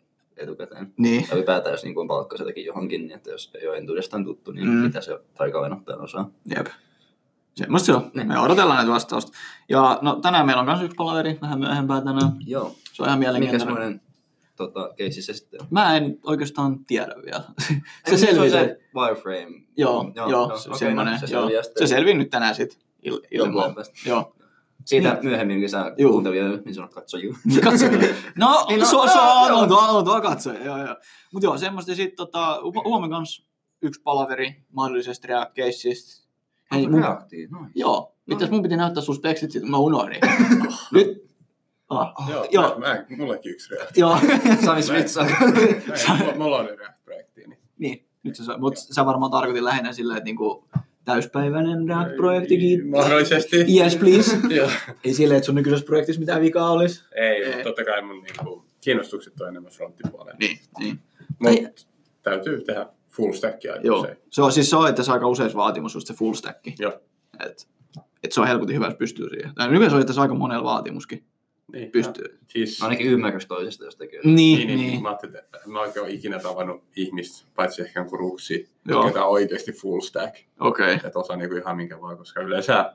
etukäteen. 0.44 0.94
Niin, 0.98 1.26
Ja 1.30 1.36
ylipäätään, 1.36 1.74
jos 1.74 1.84
niin 1.84 2.00
on 2.00 2.08
palkka 2.08 2.38
sieltäkin 2.38 2.66
johonkin, 2.66 3.02
niin 3.02 3.12
että 3.16 3.30
jos 3.32 3.52
ei 3.62 3.68
ole 3.68 3.78
entuudestaan 3.78 4.26
tuttu, 4.26 4.52
niin 4.52 4.68
Mm. 4.68 4.74
mitä 4.74 5.02
se 5.02 5.14
ottaa 5.14 5.48
osaa. 6.00 6.30
jep. 6.56 6.68
Semmosta 7.56 7.86
se 7.86 7.94
on. 7.94 8.12
Niin. 8.14 8.28
Me 8.28 8.40
odotellaan 8.40 8.78
näitä 8.78 8.92
vastausta. 8.92 9.32
Ja 9.70 10.00
no, 10.02 10.16
tänään 10.16 10.46
meillä 10.46 10.60
on 10.60 10.66
myös 10.66 10.82
yksi 10.82 10.96
palaveri, 10.96 11.38
vähän 11.42 11.60
myöhempää 11.60 12.02
tänään. 12.02 12.32
Joo. 12.46 12.76
Se 12.94 13.04
on 13.04 13.08
ihan 13.08 13.20
Mikä 13.20 13.32
mielenkiintoinen. 13.32 13.60
semmoinen 13.76 14.02
tota, 14.56 14.94
keissi 14.96 15.22
se 15.22 15.34
sitten? 15.34 15.60
Mä 15.70 15.98
en 15.98 16.20
oikeastaan 16.24 16.86
tiedä 16.86 17.16
vielä. 17.26 17.44
se 17.68 17.74
Ei, 18.06 18.18
se 18.18 18.30
on 18.30 18.34
selvii. 18.36 18.50
Se, 18.50 18.58
se 18.58 18.80
Wireframe. 18.96 19.62
joo, 19.78 20.12
joo, 20.16 20.30
joo, 20.30 20.58
se, 20.58 20.70
okei, 20.70 20.80
semmoinen, 20.80 21.14
no, 21.22 21.28
se 21.28 21.34
joo. 21.36 21.50
sitten 21.64 21.88
Se 21.88 21.96
selvii 21.96 22.14
nyt 22.14 22.30
tänään 22.30 22.56
sit 22.56 22.80
il, 23.04 23.20
päästä. 23.76 23.94
Joo. 24.10 24.36
Siitä 24.86 25.18
myöhemmin 25.24 25.62
lisää 25.62 25.94
Juu. 25.98 26.12
kuuntelijoita, 26.12 26.64
niin 26.66 26.76
sanot 26.76 26.94
katsojia. 26.94 27.34
Katso. 27.64 27.86
No, 28.36 28.66
Niin, 28.70 28.80
no, 28.80 28.86
se 28.86 28.90
se 28.92 28.96
on, 28.98 29.10
joo. 29.50 29.60
on, 29.60 29.68
tuo, 29.68 29.80
on 29.80 30.06
tuo 30.06 30.22
katsoja, 30.22 30.64
joo, 30.66 30.78
joo. 30.86 30.96
Mut 31.34 31.44
joo, 31.44 31.58
semmoista 31.58 31.96
sit 31.96 32.16
tota, 32.16 32.58
hu- 32.62 32.84
huomenna 32.88 33.16
kans 33.18 33.46
yksi 33.82 34.02
palaveri 34.02 34.56
mahdollisesta 34.74 35.28
React-keissistä. 35.28 36.28
Hei, 36.72 36.88
mun, 36.88 37.00
Reaktiin, 37.02 37.50
noin. 37.52 37.72
joo, 37.76 38.16
mitäs 38.26 38.50
No. 38.50 38.54
mun 38.56 38.64
piti 38.64 38.76
näyttää 38.78 39.04
sun 39.04 39.16
speksit 39.16 39.52
sit, 39.52 39.64
mä 39.64 39.78
unohdin. 39.78 40.20
Nyt, 40.94 41.32
ah, 41.90 42.14
Joo, 42.30 42.48
Joo. 42.52 42.80
Mä, 42.80 42.88
mä, 42.88 43.06
mullekin 43.18 43.52
yksi 43.52 43.70
reaktio. 43.76 44.08
joo, 44.08 44.18
Sami. 44.66 44.82
Näin, 45.88 46.38
Mulla 46.38 46.58
on 46.58 46.66
React-projekti. 46.66 47.42
Niin. 47.48 47.60
niin, 47.78 48.06
nyt 48.24 48.36
se, 48.36 48.58
mut 48.58 48.78
sä 48.78 49.06
varmaan 49.06 49.32
tarkoitin 49.32 49.66
lähinnä 49.66 49.94
silleen, 49.94 50.18
että 50.18 50.26
niinku 50.26 50.68
täyspäiväinen 51.06 51.88
React-projektikin. 51.88 52.90
Mahdollisesti. 52.90 53.58
Yes, 53.78 53.96
please. 53.96 54.38
Joo. 54.56 54.70
Ei 55.04 55.14
silleen, 55.14 55.38
että 55.38 55.46
sun 55.46 55.56
nykyisessä 55.56 55.86
projektissa 55.86 56.20
mitään 56.20 56.42
vikaa 56.42 56.72
olisi. 56.72 57.04
Ei, 57.16 57.24
Ei. 57.24 57.46
mutta 57.46 57.64
totta 57.64 57.86
kai 57.86 58.02
mun 58.02 58.24
niinku, 58.24 58.66
kiinnostukset 58.82 59.42
on 59.42 59.48
enemmän 59.48 59.72
fronttipuolella. 59.72 60.38
Niin, 60.40 60.60
niin. 60.80 61.00
Mutta 61.40 61.86
täytyy 62.24 62.62
tehdä 62.62 62.86
full 63.10 63.34
stackia 63.34 63.74
aika 63.74 63.88
Joo. 63.88 64.00
usein. 64.00 64.18
Se 64.30 64.42
on 64.42 64.52
siis 64.52 64.70
se 64.70 64.76
on, 64.76 64.90
että 64.90 65.04
se 65.04 65.12
aika 65.12 65.28
usein 65.28 65.54
vaatimus 65.56 65.94
just 65.94 66.08
se 66.08 66.14
full 66.14 66.34
stack. 66.34 66.60
Joo. 66.80 66.94
Et, 67.46 67.68
et 68.24 68.32
se 68.32 68.42
on 68.42 68.48
helpotin 68.48 68.76
hyvä, 68.76 68.86
jos 68.86 68.96
pystyy 68.96 69.30
siihen. 69.30 69.56
Tai 69.56 69.72
nykyään 69.72 69.92
se 69.92 69.96
on, 69.96 70.02
että 70.02 70.14
se 70.14 70.22
aika 70.22 70.34
monella 70.34 70.64
vaatimuskin 70.64 71.24
Niin. 71.72 71.92
pystyy. 71.92 72.40
Siis, 72.48 72.84
Ainakin 72.84 73.08
ymmärrys 73.08 73.46
toisesta, 73.46 73.86
jos 73.86 73.96
tekee. 73.96 74.20
Niin, 74.24 74.36
niin, 74.36 74.58
niin. 74.58 74.68
niin, 74.68 74.92
niin. 74.92 75.02
Mä 75.02 75.10
ajattelin, 75.10 75.36
että 75.36 75.60
mä 75.66 75.82
oikein 75.82 76.06
ole 76.06 76.14
ikinä 76.14 76.40
tavannut 76.40 76.84
ihmistä, 76.96 77.48
paitsi 77.56 77.82
ehkä 77.82 78.00
jonkun 78.00 78.20
ruksi, 78.20 78.70
ketä 79.08 79.26
on 79.26 79.32
oikeasti 79.32 79.72
full 79.72 80.02
stack. 80.02 80.36
Okei. 80.60 80.94
Että 80.94 81.20
osaa 81.20 81.36
niinku 81.36 81.56
ihan 81.56 81.78
minkä 81.78 82.02
vaan, 82.02 82.18
koska 82.18 82.42
yleensä 82.42 82.94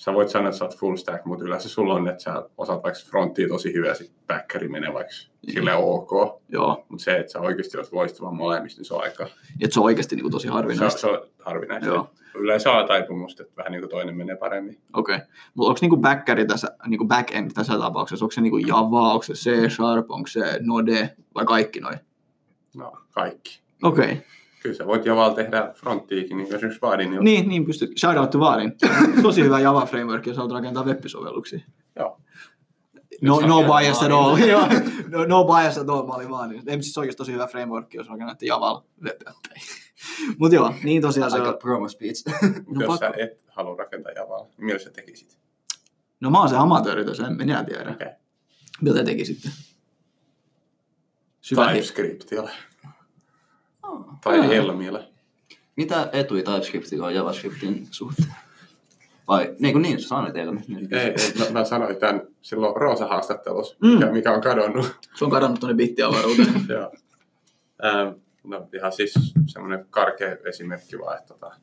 sä 0.00 0.14
voit 0.14 0.28
sanoa, 0.28 0.48
että 0.48 0.58
sä 0.58 0.64
oot 0.64 0.76
full 0.76 0.96
stack, 0.96 1.24
mutta 1.24 1.44
yleensä 1.44 1.68
sulla 1.68 1.94
on, 1.94 2.08
että 2.08 2.22
sä 2.22 2.42
osaat 2.58 2.82
vaikka 2.82 3.00
fronttia 3.06 3.48
tosi 3.48 3.72
hyvä 3.74 3.86
ja 3.86 3.94
sit 3.94 4.12
backeri 4.26 4.68
menee 4.68 4.92
vaikka 4.94 5.12
Niin. 5.46 5.52
sille 5.54 5.74
ok. 5.74 6.10
Joo. 6.48 6.84
Mutta 6.88 7.04
se, 7.04 7.16
että 7.16 7.32
sä 7.32 7.40
oikeasti 7.40 7.78
oot 7.78 7.92
loistava 7.92 8.30
molemmista, 8.30 8.78
niin 8.78 8.86
se 8.86 8.94
on 8.94 9.02
aika 9.02 9.26
Et 9.64 9.72
se 9.72 9.80
on 9.80 9.84
oikeasti 9.84 10.16
niinku 10.16 10.30
tosi 10.30 10.42
se, 10.42 10.48
on- 10.48 10.54
harvinaista. 10.54 11.00
se 11.00 11.06
on 11.06 11.20
harvinaista. 11.38 11.88
Joo. 11.88 12.10
Yleensä 12.34 12.72
on 12.72 12.86
taipumusta, 12.88 13.42
että 13.42 13.56
vähän 13.56 13.72
niin 13.72 13.80
kuin 13.82 13.90
toinen 13.90 14.16
menee 14.16 14.36
paremmin. 14.36 14.78
Okei. 14.96 15.18
Mutta 15.54 15.68
onko 15.68 15.78
niinku 15.80 15.96
backeri 15.96 16.46
tässä, 16.46 16.68
niinku 16.86 17.04
backend 17.04 17.50
tässä 17.54 17.78
tapauksessa, 17.78 18.24
onko 18.24 18.32
se 18.32 18.40
niinku 18.40 18.58
Java, 18.58 19.12
onko 19.12 19.22
se 19.22 19.32
C 19.32 19.70
Sharp, 19.72 20.10
onko 20.10 20.26
se 20.26 20.40
Node 20.60 21.14
vai 21.34 21.44
kaikki 21.44 21.80
noin? 21.80 21.98
No, 22.76 22.92
kaikki. 23.10 23.60
Okei. 23.82 24.22
Kyllä 24.62 24.76
sä 24.76 24.86
voit 24.86 25.04
Javalla 25.06 25.34
tehdä 25.34 25.72
fronttiikin, 25.76 26.36
niin 26.36 26.46
kuin 26.46 26.56
esimerkiksi 26.56 26.82
Vaadin. 26.82 27.10
Niin, 27.10 27.24
Niin, 27.24 27.48
niin 27.48 27.64
pystyt. 27.64 27.90
Shout 27.98 28.16
out 28.16 28.30
to 28.30 28.40
Vaarin. 28.40 28.72
Tosi 29.22 29.42
hyvä 29.42 29.60
Java 29.60 29.86
framework, 29.86 30.26
jos 30.26 30.36
haluat 30.36 30.52
rakentaa 30.52 30.84
web-sovelluksia. 30.84 31.60
Joo. 31.96 32.20
No, 33.22 33.40
no 33.40 33.62
bias 33.62 34.02
at 34.02 34.12
all. 34.12 34.36
Joo. 34.52 34.66
no, 35.08 35.24
no 35.24 35.44
bias 35.44 35.78
at 35.78 35.88
all, 35.88 36.06
mä 36.06 36.12
olin 36.14 36.30
vaan. 36.30 36.52
Ei 36.66 36.82
siis 36.82 36.98
oikeasti 36.98 37.16
tosi 37.18 37.32
hyvä 37.32 37.46
framework, 37.46 37.94
jos 37.94 38.08
rakennatte 38.08 38.46
Javalla 38.46 38.84
web 39.02 39.20
Mutta 40.38 40.54
joo, 40.54 40.74
niin 40.84 41.02
tosiaan 41.02 41.30
se 41.30 41.40
on. 41.40 41.58
promo 41.58 41.88
speech. 41.88 42.24
Mutta 42.42 42.62
No 42.74 42.80
jos 42.80 42.86
pakko. 43.00 43.16
sä 43.16 43.22
et 43.24 43.40
halua 43.48 43.76
rakentaa 43.76 44.12
Javalla, 44.12 44.46
niin 44.56 44.64
millä 44.64 44.78
sä 44.78 44.90
tekisit? 44.90 45.38
No 46.20 46.30
mä 46.30 46.38
oon 46.38 46.48
se 46.48 46.56
amatööri 46.56 47.04
tässä, 47.04 47.26
en 47.26 47.36
minä 47.36 47.64
tiedä. 47.64 47.82
Okei. 47.90 47.92
Okay. 48.06 48.08
Mitä 48.80 48.94
te 48.94 49.04
tekisitte? 49.04 49.48
Syvä 51.40 51.68
hi- 51.70 51.82
TypeScriptilla. 53.80 54.18
Tai. 54.24 54.48
Helmillä. 54.48 55.08
Mitä 55.76 56.10
etuja 56.12 56.42
TypeScriptilla 56.42 57.06
on 57.06 57.14
JavaScriptin 57.14 57.86
suhteen? 57.90 58.34
Vai, 59.28 59.54
niin 59.58 59.72
kuin 59.72 59.82
niin, 59.82 60.00
sä 60.00 60.08
sanoit 60.08 60.36
eilen. 60.36 60.64
Ei, 60.90 61.00
ei 61.00 61.14
mä, 61.38 61.50
mä, 61.50 61.64
sanoin 61.64 61.96
tämän 61.96 62.22
silloin 62.42 62.76
Roosa-haastattelussa, 62.76 63.76
Mm. 63.82 63.88
mikä, 63.88 64.12
mikä 64.12 64.32
on 64.32 64.40
kadonnut. 64.40 64.96
Se 65.14 65.24
on 65.24 65.30
kadonnut 65.30 65.60
tuonne 65.60 65.76
bittiavaruuteen. 65.76 66.66
Joo. 66.68 66.92
Ähm, 67.84 68.08
no 68.44 68.68
ihan 68.74 68.92
siis 68.92 69.14
semmoinen 69.46 69.86
karkea 69.90 70.36
esimerkki 70.44 70.98
vaan, 70.98 71.18
että 71.18 71.34
tota, 71.34 71.54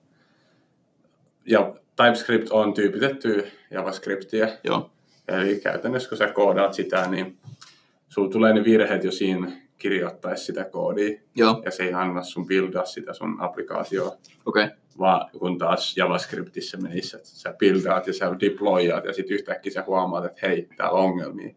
ja 1.45 1.75
TypeScript 1.95 2.49
on 2.49 2.73
tyypitetty 2.73 3.47
JavaScriptia, 3.71 4.47
joo. 4.63 4.91
eli 5.27 5.59
käytännössä 5.59 6.09
kun 6.09 6.17
sä 6.17 6.27
koodaat 6.27 6.73
sitä, 6.73 7.07
niin 7.07 7.37
sulla 8.09 8.29
tulee 8.29 8.53
ne 8.53 8.63
virheet 8.63 9.03
jo 9.03 9.11
siinä 9.11 9.51
kirjoittaessa 9.77 10.45
sitä 10.45 10.63
koodia, 10.63 11.19
Joo, 11.35 11.61
ja 11.65 11.71
se 11.71 11.83
ei 11.83 11.93
anna 11.93 12.23
sun 12.23 12.47
buildaa 12.47 12.85
sitä 12.85 13.13
sun 13.13 13.41
applikaatioa, 13.41 14.07
okei. 14.45 14.63
Okay. 14.65 14.77
vaan 14.99 15.29
kun 15.39 15.57
taas 15.57 15.97
JavaScriptissa 15.97 16.77
menisi, 16.77 17.15
että 17.15 17.29
sä 17.29 17.55
buildaat 17.59 18.07
ja 18.07 18.13
sä 18.13 18.35
deployaat, 18.39 19.05
ja 19.05 19.13
sitten 19.13 19.35
yhtäkkiä 19.35 19.71
sä 19.71 19.83
huomaat, 19.87 20.25
että 20.25 20.47
hei, 20.47 20.69
täällä 20.77 20.99
on 20.99 21.05
ongelmia. 21.05 21.55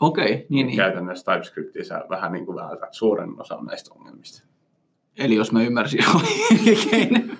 Okei, 0.00 0.24
okay. 0.24 0.46
niin, 0.48 0.66
niin. 0.66 0.76
Käytännössä 0.76 1.32
TypeScriptissä 1.32 2.04
vähän 2.08 2.32
niin 2.32 2.46
kuin 2.46 2.56
vältät 2.56 2.94
suuren 2.94 3.40
osan 3.40 3.64
näistä 3.64 3.94
ongelmista. 3.94 4.46
Eli 5.18 5.34
jos 5.34 5.52
mä 5.52 5.62
ymmärsin 5.62 6.04
oikein, 6.68 7.38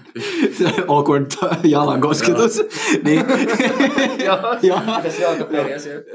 se 0.58 0.64
awkward 0.88 1.30
jalan 1.64 2.00
kosketus, 2.00 2.62
niin 3.04 3.24
Joo, 4.24 4.38
Joo. 4.62 4.80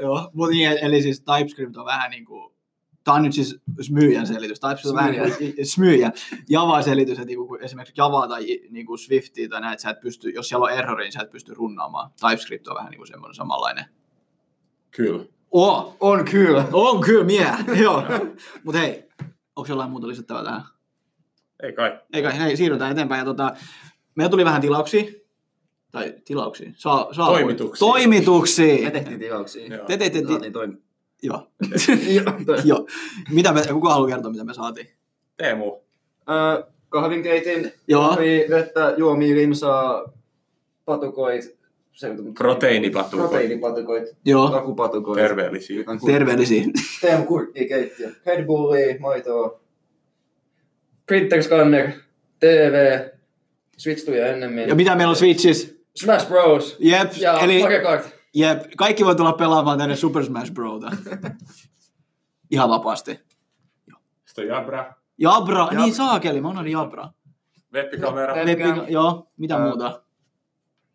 Joo, 0.00 0.30
mutta 0.32 0.54
niin, 0.54 0.78
eli 0.82 1.02
siis 1.02 1.20
TypeScript 1.20 1.76
on 1.76 1.84
vähän 1.84 2.10
niin 2.10 2.24
kuin, 2.24 2.51
tämä 3.04 3.14
on 3.16 3.22
nyt 3.22 3.32
siis 3.32 3.60
smyyjän 3.80 4.26
selitys, 4.26 4.60
TypeScript 4.60 4.86
on 4.90 4.96
vähän 4.96 5.12
niin 5.12 5.54
kuin 5.54 5.66
smyyjän, 5.66 6.12
Java-selitys, 6.48 7.18
että 7.18 7.24
niin 7.26 7.38
kuin 7.46 7.62
esimerkiksi 7.64 7.94
Java 7.96 8.28
tai 8.28 8.46
niin 8.70 8.86
kuin 8.86 8.98
Swiftia 8.98 9.48
tai 9.48 9.60
näitä, 9.60 9.82
sä 9.82 9.90
et 9.90 10.00
pysty, 10.00 10.30
jos 10.30 10.48
siellä 10.48 10.64
on 10.64 10.72
errori, 10.72 11.04
niin 11.04 11.12
sä 11.12 11.20
et 11.22 11.30
pysty 11.30 11.54
runnaamaan. 11.54 12.10
TypeScript 12.20 12.68
on 12.68 12.76
vähän 12.76 12.90
niin 12.90 12.98
kuin 12.98 13.08
semmoinen 13.08 13.34
samanlainen. 13.34 13.84
Kyllä. 14.90 15.24
Oh, 15.50 15.96
On 16.00 16.24
kyllä. 16.24 16.64
on 16.72 17.00
kyllä 17.00 17.24
mie, 17.24 17.46
joo. 17.82 18.02
Mutta 18.64 18.78
hei, 18.80 19.08
onko 19.56 19.68
jollain 19.68 19.90
muuta 19.90 20.08
lisättävää 20.08 20.44
tähän? 20.44 20.62
Ei 21.62 21.72
kai. 21.72 21.98
Eikä, 22.12 22.30
hei, 22.30 22.56
siirrytään 22.56 22.92
eteenpäin. 22.92 23.18
Ja 23.18 23.24
tota, 23.24 23.54
meillä 24.14 24.30
tuli 24.30 24.44
vähän 24.44 24.60
tilauksia. 24.60 25.04
Tai 25.90 26.14
tilauksia. 26.24 26.72
Saa, 26.76 27.14
saa 27.14 27.26
Toimituksia. 27.26 27.78
Toimituksia. 27.86 28.84
Me 28.84 28.90
tehtiin 28.90 29.18
tilauksia. 29.20 29.66
Joo. 29.76 29.86
Te 29.86 29.96
teitte, 29.96 30.20
ti- 30.22 30.26
saatiin 30.32 30.52
toim- 30.52 30.82
Joo. 31.22 31.46
Joo. 32.64 32.86
Mitä 33.30 33.52
me, 33.52 33.60
kuka 33.72 33.90
haluaa 33.90 34.08
kertoa, 34.10 34.30
mitä 34.32 34.44
me 34.44 34.54
saatiin? 34.54 34.88
Teemu, 35.36 35.76
Ö, 36.28 36.64
kahvinkeitin, 36.88 37.72
Joo. 37.88 38.08
kahvi, 38.08 38.46
vettä, 38.50 38.94
juomia, 38.96 39.34
limsaa, 39.34 40.12
patukoit. 40.84 41.56
Se, 41.92 42.08
Proteiinipatukoit. 42.38 43.30
Proteiinipatukoit, 43.30 44.08
Joo. 44.24 44.52
lakupatukoit. 44.52 45.16
terveellisiä. 45.16 45.84
Terveellisiä. 46.06 46.64
Teemu 47.00 47.24
kurkkia 47.24 47.68
keittiö. 47.68 48.10
Red 48.26 48.44
Bullia, 48.46 48.94
maitoa. 49.00 49.60
Printer 51.06 51.42
scanner, 51.42 51.90
TV, 52.40 52.98
Switch 53.76 54.04
tuli 54.04 54.18
ennemmin. 54.20 54.68
Ja 54.68 54.74
mitä 54.74 54.96
meillä 54.96 55.10
on 55.10 55.16
Switchissä? 55.16 55.68
Smash 55.96 56.28
Bros. 56.28 56.76
Jep, 56.78 57.12
Ja 57.16 57.38
eli 57.40 57.62
Mario 57.62 57.82
Kart. 57.82 58.06
Jep, 58.34 58.62
kaikki 58.76 59.04
voi 59.04 59.14
tulla 59.16 59.32
pelaamaan 59.32 59.78
tänne 59.78 59.96
Super 59.96 60.24
Smash 60.24 60.52
Brota. 60.52 60.90
Ihan 62.50 62.68
vapaasti. 62.68 63.20
Sitten 64.26 64.44
on 64.44 64.48
Jabra, 64.48 64.92
Jabra, 65.18 65.66
Jab- 65.66 65.76
niin 65.76 65.94
saakeli, 65.94 66.40
mä 66.40 66.48
unohdin 66.48 66.72
Jabra. 66.72 67.08
webbikamera. 67.74 68.34
Web- 68.34 68.46
Leppi, 68.46 68.64
Webcam. 68.64 68.84
joo, 68.88 69.30
mitä 69.36 69.56
Ää. 69.56 69.66
muuta? 69.66 70.02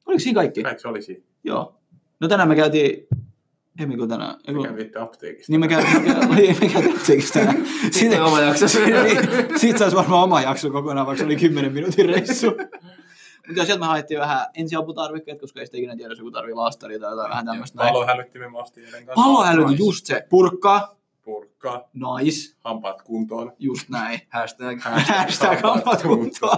Oliko 0.06 0.20
siinä 0.20 0.36
kaikki? 0.40 0.64
Kaikki 0.64 0.82
se 0.82 0.88
oli 0.88 1.02
siinä. 1.02 1.24
Joo. 1.44 1.80
No 2.20 2.28
tänään 2.28 2.50
me 2.50 2.56
käytiin, 2.56 3.08
ei 3.80 3.98
kun 3.98 4.10
tänään, 4.10 4.36
ei 4.48 4.54
kun, 4.54 4.64
Mikä 4.64 4.76
viitte 4.76 5.00
apteekista. 5.00 5.52
niin 5.54 5.60
me 5.60 5.68
käytiin, 5.68 6.02
me 6.04 6.14
käytiin, 6.14 6.58
me 6.74 6.90
apteekissa 6.96 7.34
tänään. 7.34 7.66
Sitten 7.92 8.24
oma 8.24 8.42
jakso. 8.42 8.66
Niin, 8.66 9.18
Siitä 9.60 9.80
saisi 9.80 9.96
varmaan 9.96 10.24
oma 10.24 10.42
jakso 10.42 10.72
kokonaan, 10.72 11.08
vaikka 11.08 11.20
se 11.20 11.26
oli 11.26 11.36
10 11.36 11.74
minuutin 11.74 12.06
reissu. 12.10 12.48
Mutta 13.48 13.66
sieltä 13.66 13.80
me 13.80 13.86
haettiin 13.86 14.20
vähän 14.20 14.46
ensiaputarvikkeet, 14.54 15.40
koska 15.40 15.60
ei 15.60 15.66
sitä 15.66 15.78
ikinä 15.78 15.96
tiedä, 15.96 16.12
jos 16.12 16.20
joku 16.20 16.32
tarvii 16.32 16.54
laastaria 16.54 17.00
tai 17.00 17.12
jotain 17.12 17.30
vähän 17.30 17.46
tämmöistä. 17.46 17.78
näin. 17.78 17.94
Palohälyttimen 17.94 18.50
eilen 18.78 19.06
kanssa. 19.06 19.14
Palohälytys, 19.24 19.72
Nice. 19.72 19.84
just 19.84 20.06
se. 20.06 20.26
Purkkaa, 20.30 20.96
Purkka, 21.22 21.90
nice, 21.94 22.56
hampaat 22.60 23.02
kuntoon. 23.02 23.54
just 23.60 23.90
näin. 23.90 24.20
Hashtag. 24.30 24.80
Hashtag 25.18 25.62
kampat 25.62 26.02
kuntoon. 26.02 26.58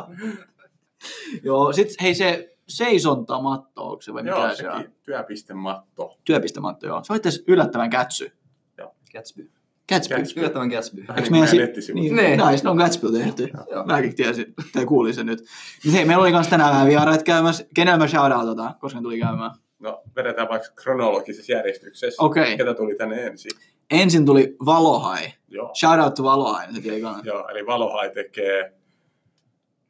Joo, 1.44 1.74
sit 1.74 1.88
hei 2.02 2.16
se 2.16 2.56
seisontamatto, 2.68 3.90
onko 3.90 4.02
se 4.02 4.14
vai 4.14 4.24
mikä 4.24 4.36
Joo, 4.36 4.56
se 4.56 4.70
on? 4.70 4.78
sekin 4.78 4.96
työpistematto. 5.04 6.18
Työpistematto, 6.26 6.88
joo. 6.88 7.04
Se 7.04 7.14
on 7.14 7.18
itse 7.18 7.30
asiassa 7.30 7.52
yllättävän 7.52 7.90
kätsy. 7.90 8.32
Gatsby. 8.78 9.12
Gatsby. 9.14 9.52
Gatsby. 9.90 10.16
Yllättävän 10.38 10.68
Gatsby. 10.70 11.08
Vähän 11.08 11.20
Eikö 11.20 11.22
niin 11.22 11.32
meidän 11.32 11.50
meidän 11.50 11.50
si- 11.50 11.58
nettisivut. 11.58 12.02
Niin, 12.02 12.16
Niin. 12.16 12.40
nice, 12.52 12.64
ne 12.64 12.70
on 12.70 12.78
Gatsby 12.78 13.12
tehty. 13.12 13.50
Joo. 13.72 13.86
Mäkin 13.86 14.16
tiesin, 14.16 14.54
tai 14.74 14.86
kuulin 14.86 15.14
sen 15.14 15.26
nyt. 15.26 15.46
Niin 15.84 15.94
hei, 15.94 16.06
meillä 16.06 16.22
oli 16.24 16.32
kans 16.32 16.48
tänään 16.48 16.72
vähän 16.74 16.88
vieraita 16.88 17.24
käymässä. 17.24 17.66
Kenellä 17.76 17.98
mä 17.98 18.08
shoutoutetaan, 18.08 18.76
koska 18.80 19.00
ne 19.00 19.04
tuli 19.04 19.20
käymään? 19.20 19.52
No, 19.80 20.02
vedetään 20.16 20.50
vaikka 20.50 20.68
kronologisessa 20.76 21.52
järjestyksessä. 21.52 22.24
Okei. 22.24 22.58
Ketä 22.58 22.74
tuli 22.74 22.96
tänne 22.96 23.26
ensin? 23.26 23.52
Ensin 23.92 24.26
tuli 24.26 24.56
Valohai. 24.66 25.34
Joo. 25.48 25.72
Shout 25.80 26.00
out 26.00 26.14
to 26.14 26.24
Valohai, 26.24 26.72
niin. 26.72 27.02
Joo, 27.24 27.48
eli 27.50 27.66
Valohai 27.66 28.10
tekee... 28.10 28.74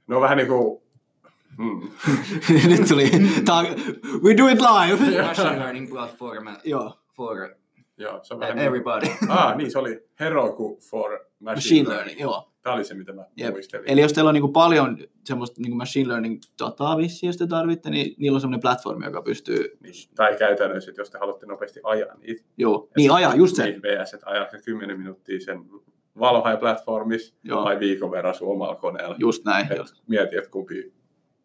No 0.07 0.21
vähän 0.21 0.37
niinku... 0.37 0.83
Hmm. 1.57 1.89
Nyt 2.69 2.87
tuli, 2.87 3.03
we 4.23 4.37
do 4.37 4.47
it 4.47 4.59
live. 4.61 5.21
Machine 5.21 5.59
learning 5.59 5.89
platform 5.89 6.47
Joo, 6.63 6.93
for 7.15 7.49
Joo, 7.99 8.19
se 8.23 8.33
on 8.33 8.39
vähän 8.39 8.55
niinku... 8.55 8.67
everybody. 8.67 9.07
Ah, 9.29 9.57
niin, 9.57 9.71
se 9.71 9.79
oli 9.79 10.07
Heroku 10.19 10.79
for 10.89 11.09
Machine, 11.39 11.55
machine 11.55 11.89
learning, 11.89 12.19
joo. 12.21 12.51
Tämä 12.61 12.75
oli 12.75 12.83
se, 12.83 12.93
mitä 12.93 13.13
mä 13.13 13.25
Jep. 13.37 13.51
muistelin. 13.53 13.89
Eli 13.89 14.01
jos 14.01 14.13
teillä 14.13 14.27
on 14.29 14.33
niinku 14.33 14.51
paljon 14.51 14.97
semmoista 15.25 15.61
niinku 15.61 15.77
machine 15.77 16.07
learning 16.07 16.41
dataa 16.63 16.97
vissiin, 16.97 17.27
jos 17.27 17.37
te 17.37 17.47
tarvitte, 17.47 17.89
niin 17.89 18.15
niillä 18.17 18.35
on 18.35 18.41
semmoinen 18.41 18.61
platformi, 18.61 19.05
joka 19.05 19.21
pystyy, 19.21 19.77
Niin, 19.83 19.93
tai 20.15 20.35
käytännössä, 20.37 20.91
että 20.91 21.01
jos 21.01 21.09
te 21.09 21.17
haluatte 21.17 21.45
nopeasti 21.45 21.79
ajaa 21.83 22.15
niitä. 22.17 22.43
joo, 22.57 22.89
niin 22.97 23.11
ajaa, 23.11 23.35
just 23.35 23.55
se. 23.55 23.63
Niin 23.63 23.81
VS, 23.81 24.13
että 24.13 24.29
ajaa 24.29 24.47
se 24.51 24.61
10 24.65 24.97
minuuttia 24.99 25.39
sen 25.39 25.59
Valohai-platformissa 26.19 27.35
Joo. 27.43 27.63
vai 27.63 27.79
viikon 27.79 28.11
verran 28.11 28.35
sun 28.35 28.47
omalla 28.51 28.75
koneella. 28.75 29.15
Just 29.19 29.45
näin. 29.45 29.71
Et 29.71 29.77
Just. 29.77 29.95
mieti, 30.07 30.37
että 30.37 30.49
kumpi, 30.49 30.93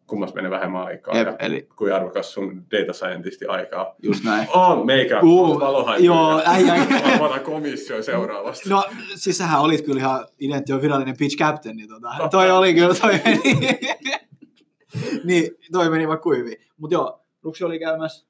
kummas 0.07 0.33
menee 0.33 0.51
vähemmän 0.51 0.81
aikaa 0.85 1.17
Jep, 1.17 1.27
ja 1.27 1.35
eli 1.39 1.67
kuin 1.75 1.93
arvokas 1.93 2.33
sun 2.33 2.63
data 2.71 2.93
scientisti 2.93 3.45
aikaa. 3.45 3.95
just 4.03 4.23
näin. 4.23 4.47
On, 4.53 4.85
meikä. 4.85 5.21
Uu, 5.21 5.59
Valohai. 5.59 6.05
joo, 6.05 6.41
äijä. 6.45 6.75
Mä 7.33 7.39
komissio 7.39 8.03
seuraavasti. 8.03 8.69
No, 8.69 8.83
siis 9.15 9.37
sähän 9.37 9.61
olit 9.61 9.85
kyllä 9.85 9.99
ihan 9.99 10.27
Identio 10.39 10.81
virallinen 10.81 11.15
pitch 11.17 11.37
captain, 11.37 11.77
niin 11.77 11.89
tota, 11.89 12.09
toi 12.31 12.51
oli 12.51 12.73
kyllä, 12.73 12.95
toi 12.95 13.19
meni, 13.25 13.41
niin, 15.27 15.51
toi 15.71 15.89
meni 15.89 16.07
vaan 16.07 16.19
kuiviin. 16.19 16.57
Mut 16.77 16.91
joo, 16.91 17.21
Ruksi 17.43 17.63
oli 17.63 17.79
käymässä, 17.79 18.27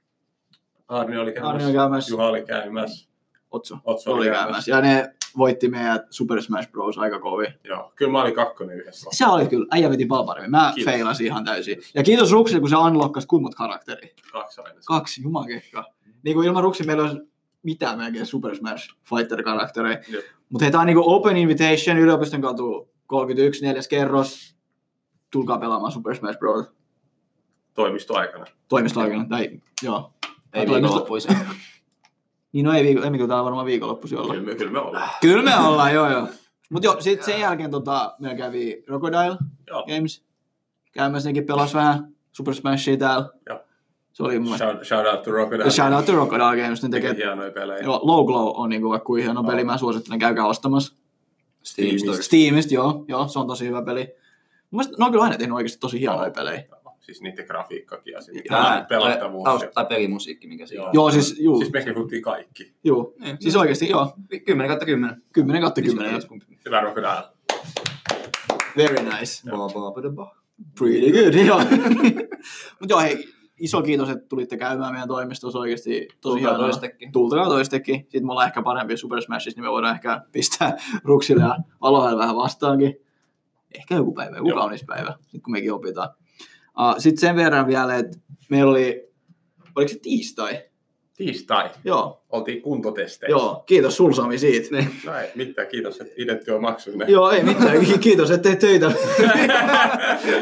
Arni 0.87 1.17
oli 1.17 1.29
Arni 1.29 1.33
käymässä. 1.41 1.67
oli 1.67 1.73
käymässä, 1.73 2.11
Juha 2.13 2.27
oli 2.27 2.43
käymässä. 2.43 3.09
Otso, 3.51 3.77
Otso 3.83 4.11
oli 4.13 4.25
käymässä. 4.25 4.71
Ja 4.71 4.81
ne 4.81 5.13
voitti 5.37 5.69
meidät 5.69 6.01
Super 6.09 6.41
Smash 6.41 6.71
Bros. 6.71 6.97
aika 6.97 7.19
kovin. 7.19 7.53
Joo, 7.63 7.91
kyllä 7.95 8.11
mä 8.11 8.21
olin 8.21 8.33
kakkonen 8.35 8.77
yhdessä. 8.77 9.09
Sä 9.13 9.27
olit 9.29 9.49
kyllä, 9.49 9.65
äijä 9.71 9.89
veti 9.89 10.05
paljon 10.05 10.25
paremmin. 10.25 10.51
Mä 10.51 10.71
Kiitos. 10.75 10.93
feilasin 10.93 11.25
ihan 11.27 11.45
täysin. 11.45 11.77
Ja 11.95 12.03
kiitos 12.03 12.31
Ruksille, 12.31 12.59
kun 12.59 12.69
se 12.69 12.75
unlockas 12.77 13.25
kummot 13.25 13.55
karakteri. 13.55 14.15
Kaksi 14.31 14.61
aina. 14.61 14.79
Kaksi, 14.85 15.21
jumakekka. 15.23 15.85
Niin 16.23 16.35
kuin 16.35 16.47
ilman 16.47 16.63
Ruksi 16.63 16.83
meillä 16.83 17.03
olisi 17.03 17.17
mitään 17.63 17.97
melkein 17.97 18.25
Super 18.25 18.55
Smash 18.55 18.89
Fighter-karaktereja. 19.09 19.97
Mutta 20.49 20.65
hei, 20.65 20.71
tää 20.71 20.81
on 20.81 20.87
niinku 20.87 21.03
Open 21.13 21.37
Invitation, 21.37 21.97
yliopiston 21.97 22.41
katu 22.41 22.89
31, 23.07 23.65
neljäs 23.65 23.87
kerros. 23.87 24.55
Tulkaa 25.31 25.57
pelaamaan 25.59 25.91
Super 25.91 26.15
Smash 26.15 26.39
Bros. 26.39 26.65
Toimistoaikana. 27.73 28.45
Toimistoaikana. 28.67 29.25
Tai, 29.29 29.49
joo. 29.83 30.13
Ei 30.53 30.65
Toimisto- 30.65 30.73
viikonloppuisen. 30.73 31.37
Niin 32.55 32.65
no 32.65 32.73
ei, 32.73 32.83
viikko, 32.83 33.03
ei 33.03 33.09
kun 33.09 33.27
täällä 33.27 33.43
varmaan 33.43 33.65
viikonloppuisin 33.65 34.17
olla. 34.17 34.33
Kyllä 34.33 34.45
me, 34.45 34.55
kyllä 34.55 34.71
me 34.71 34.79
ollaan. 34.79 35.09
Kyllä 35.21 35.43
me 35.43 35.67
ollaan, 35.67 35.93
joo 35.93 36.11
joo. 36.11 36.27
Mut 36.69 36.83
joo, 36.83 37.01
sit 37.01 37.23
sen 37.23 37.39
jälkeen 37.39 37.71
tota, 37.71 38.15
meillä 38.19 38.37
kävi 38.37 38.83
Crocodile 38.85 39.37
Joo. 39.67 39.85
Games. 39.85 40.23
Käymässä 40.91 41.29
nekin 41.29 41.45
pelas 41.45 41.73
vähän 41.73 42.13
Super 42.31 42.53
Smashia 42.53 42.97
täällä. 42.97 43.29
Joo. 43.49 43.59
Se 44.13 44.23
oli 44.23 44.39
mun 44.39 44.43
mielestä. 44.43 44.65
Shout, 44.65 44.85
shout 44.87 45.07
out 45.07 45.23
to 45.23 45.31
Crocodile. 45.31 45.71
Shout 45.71 45.93
out 45.93 46.05
to 46.05 46.11
Crocodile 46.11 46.63
Games, 46.63 46.83
ne 46.83 46.89
Tekee 46.89 47.15
hienoja 47.15 47.51
pelejä. 47.51 47.79
Joo, 47.79 47.99
Low 48.03 48.25
Glow 48.25 48.51
on 48.55 48.69
niinku 48.69 48.89
vaikka 48.89 49.05
kuin 49.05 49.23
hieno 49.23 49.41
Joo. 49.41 49.51
peli, 49.51 49.63
mä 49.63 49.77
suosittelen, 49.77 50.19
käykää 50.19 50.45
ostamassa. 50.45 50.95
Steam 51.63 51.97
Store. 51.97 52.21
Steamista, 52.21 52.73
joo, 52.73 53.05
joo, 53.07 53.27
se 53.27 53.39
on 53.39 53.47
tosi 53.47 53.67
hyvä 53.67 53.81
peli. 53.81 54.05
Mun 54.71 54.79
mielestä 54.79 54.95
ne 54.99 55.05
on 55.05 55.11
kyllä 55.11 55.23
aina 55.23 55.37
tehnyt 55.37 55.55
oikeasti 55.55 55.79
tosi 55.79 55.99
hienoja 55.99 56.31
Joo. 56.69 56.84
Siis 57.05 57.21
niiden 57.21 57.45
grafiikkakin 57.45 58.11
ja 58.13 58.21
sitten 58.21 58.43
pelattavuus. 58.89 59.43
tai- 59.43 59.69
Tai 59.73 59.85
pelimusiikki, 59.85 60.47
mikä 60.47 60.65
siinä 60.65 60.81
Joo. 60.81 60.87
on. 60.87 60.93
Joo, 60.93 61.11
siis, 61.11 61.39
juu, 61.39 61.57
Siis 61.59 61.71
me 61.73 61.81
kehuttiin 61.83 62.21
kaikki. 62.21 62.73
juu. 62.83 63.15
Niin. 63.19 63.37
Siis 63.39 63.55
oikeasti, 63.55 63.89
joo, 63.89 64.13
10 64.45 64.67
kautta 64.67 64.85
10. 64.85 65.21
10 65.33 65.61
kautta 65.61 65.81
10. 65.81 66.21
Hyvä 66.65 66.81
Crocodile. 66.81 67.23
Very 68.77 68.95
nice. 69.03 69.49
Ba, 69.51 69.57
ba, 69.57 69.91
ba, 70.01 70.09
ba. 70.15 70.35
Pretty 70.79 71.11
good, 71.11 71.45
joo. 71.47 71.59
Mut 72.79 72.89
joo, 72.89 72.99
hei, 72.99 73.27
iso 73.59 73.81
kiitos, 73.81 74.09
että 74.09 74.25
tulitte 74.27 74.57
käymään 74.57 74.93
meidän 74.93 75.07
toimistossa 75.07 75.59
oikeasti 75.59 75.99
tosi 75.99 76.17
Tulkaa 76.21 76.39
hienoa. 76.39 76.57
toistekin. 76.57 77.11
Tultakaa 77.11 77.45
toistekin. 77.45 77.95
Sitten 78.01 78.25
me 78.25 78.31
ollaan 78.31 78.47
ehkä 78.47 78.61
parempi 78.61 78.97
Super 78.97 79.21
Smashissa, 79.21 79.57
niin 79.57 79.65
me 79.67 79.71
voidaan 79.71 79.95
ehkä 79.95 80.21
pistää 80.31 80.77
Ruksille 81.03 81.43
ja 81.43 81.57
Alohalle 81.81 82.17
vähän 82.17 82.35
vastaankin. 82.35 82.95
Ehkä 83.75 83.95
joku 83.95 84.13
päivä, 84.13 84.35
joku 84.37 84.49
Joo. 84.49 84.57
kaunis 84.59 84.83
päivä, 84.87 85.13
sit 85.27 85.43
kun 85.43 85.51
mekin 85.51 85.73
opitaan. 85.73 86.09
Uh, 86.79 86.95
Sitten 86.97 87.17
sen 87.21 87.35
verran 87.35 87.67
vielä, 87.67 87.95
että 87.95 88.17
meillä 88.49 88.71
oli, 88.71 89.09
oliko 89.75 89.89
se 89.93 89.99
tiistai? 89.99 90.63
Tiistai. 91.17 91.69
Joo, 91.83 92.23
Oltiin 92.29 92.61
kuntotesteissä. 92.61 93.31
joo. 93.31 93.63
Kiitos 93.65 93.97
sul 93.97 94.13
Sami 94.13 94.37
siitä. 94.37 94.67
No 95.05 95.17
ei 95.19 95.31
mitään, 95.35 95.67
kiitos, 95.67 96.01
että 96.01 96.13
idetti 96.17 96.51
on 96.51 96.61
maksullinen. 96.61 97.09
Joo, 97.09 97.31
ei 97.31 97.43
mitään. 97.43 97.85
Ki- 97.85 97.97
Kiitos, 97.97 98.31
että 98.31 98.43
teet 98.49 98.59
töitä. 98.59 98.87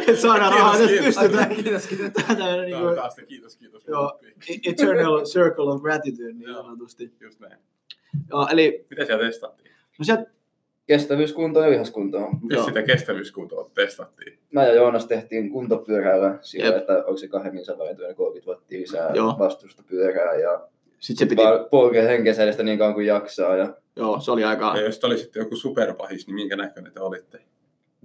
että 0.07 0.15
saadaan 0.21 0.53
rahaa, 0.53 0.75
että 0.75 0.87
Kiitos, 0.87 1.05
pystytään. 1.05 1.55
Kiitos, 1.55 1.87
kiitos. 1.87 2.11
Tätä 2.27 2.57
niin 2.65 2.77
kuin, 2.81 2.95
taas 2.95 3.15
kiitos, 3.27 3.57
kiitos. 3.57 3.87
joo, 3.87 4.19
eternal 4.67 5.25
circle 5.25 5.71
of 5.73 5.81
gratitude, 5.81 6.33
niin 6.33 6.53
sanotusti. 6.53 7.13
Just 7.21 7.39
näin. 7.39 7.57
Joo, 8.29 8.47
eli 8.51 8.85
Mitä 8.89 9.05
siellä 9.05 9.25
testattiin? 9.25 9.71
no 9.99 10.05
sieltä, 10.05 10.25
Kestävyyskuntoa 10.87 11.63
ja 11.65 11.71
lihaskuntoa. 11.71 12.29
Miten 12.41 12.55
Joo. 12.55 12.65
sitä 12.65 12.81
kestävyyskuntoa 12.83 13.69
testattiin? 13.73 14.39
Mä 14.51 14.63
ja 14.63 14.73
Joonas 14.73 15.05
tehtiin 15.05 15.49
kuntopyörällä 15.49 16.37
sillä, 16.41 16.65
Jep. 16.65 16.77
että 16.77 16.97
onko 16.97 17.17
se 17.17 17.27
200 17.27 17.87
ja 17.87 18.13
30 18.15 18.51
wattia 18.51 18.79
lisää 18.79 19.11
Joo. 19.13 19.35
vastusta 19.39 19.83
pyörää 19.89 20.33
ja 20.35 20.61
sit 20.99 21.17
se 21.17 21.25
piti, 21.25 21.41
vaan 21.41 21.65
polkee 21.71 22.07
henkesäilestä 22.07 22.63
niin 22.63 22.77
kauan 22.77 22.93
kuin 22.93 23.05
jaksaa 23.05 23.57
ja 23.57 23.73
joo, 23.95 24.19
se 24.19 24.31
oli 24.31 24.43
aika 24.43 24.73
Ja 24.75 24.81
jos 24.81 24.99
te 24.99 25.07
olisitte 25.07 25.39
joku 25.39 25.55
superpahis, 25.55 26.27
niin 26.27 26.35
minkä 26.35 26.55
näköinen 26.55 26.91
te 26.93 26.99
olitte? 26.99 27.39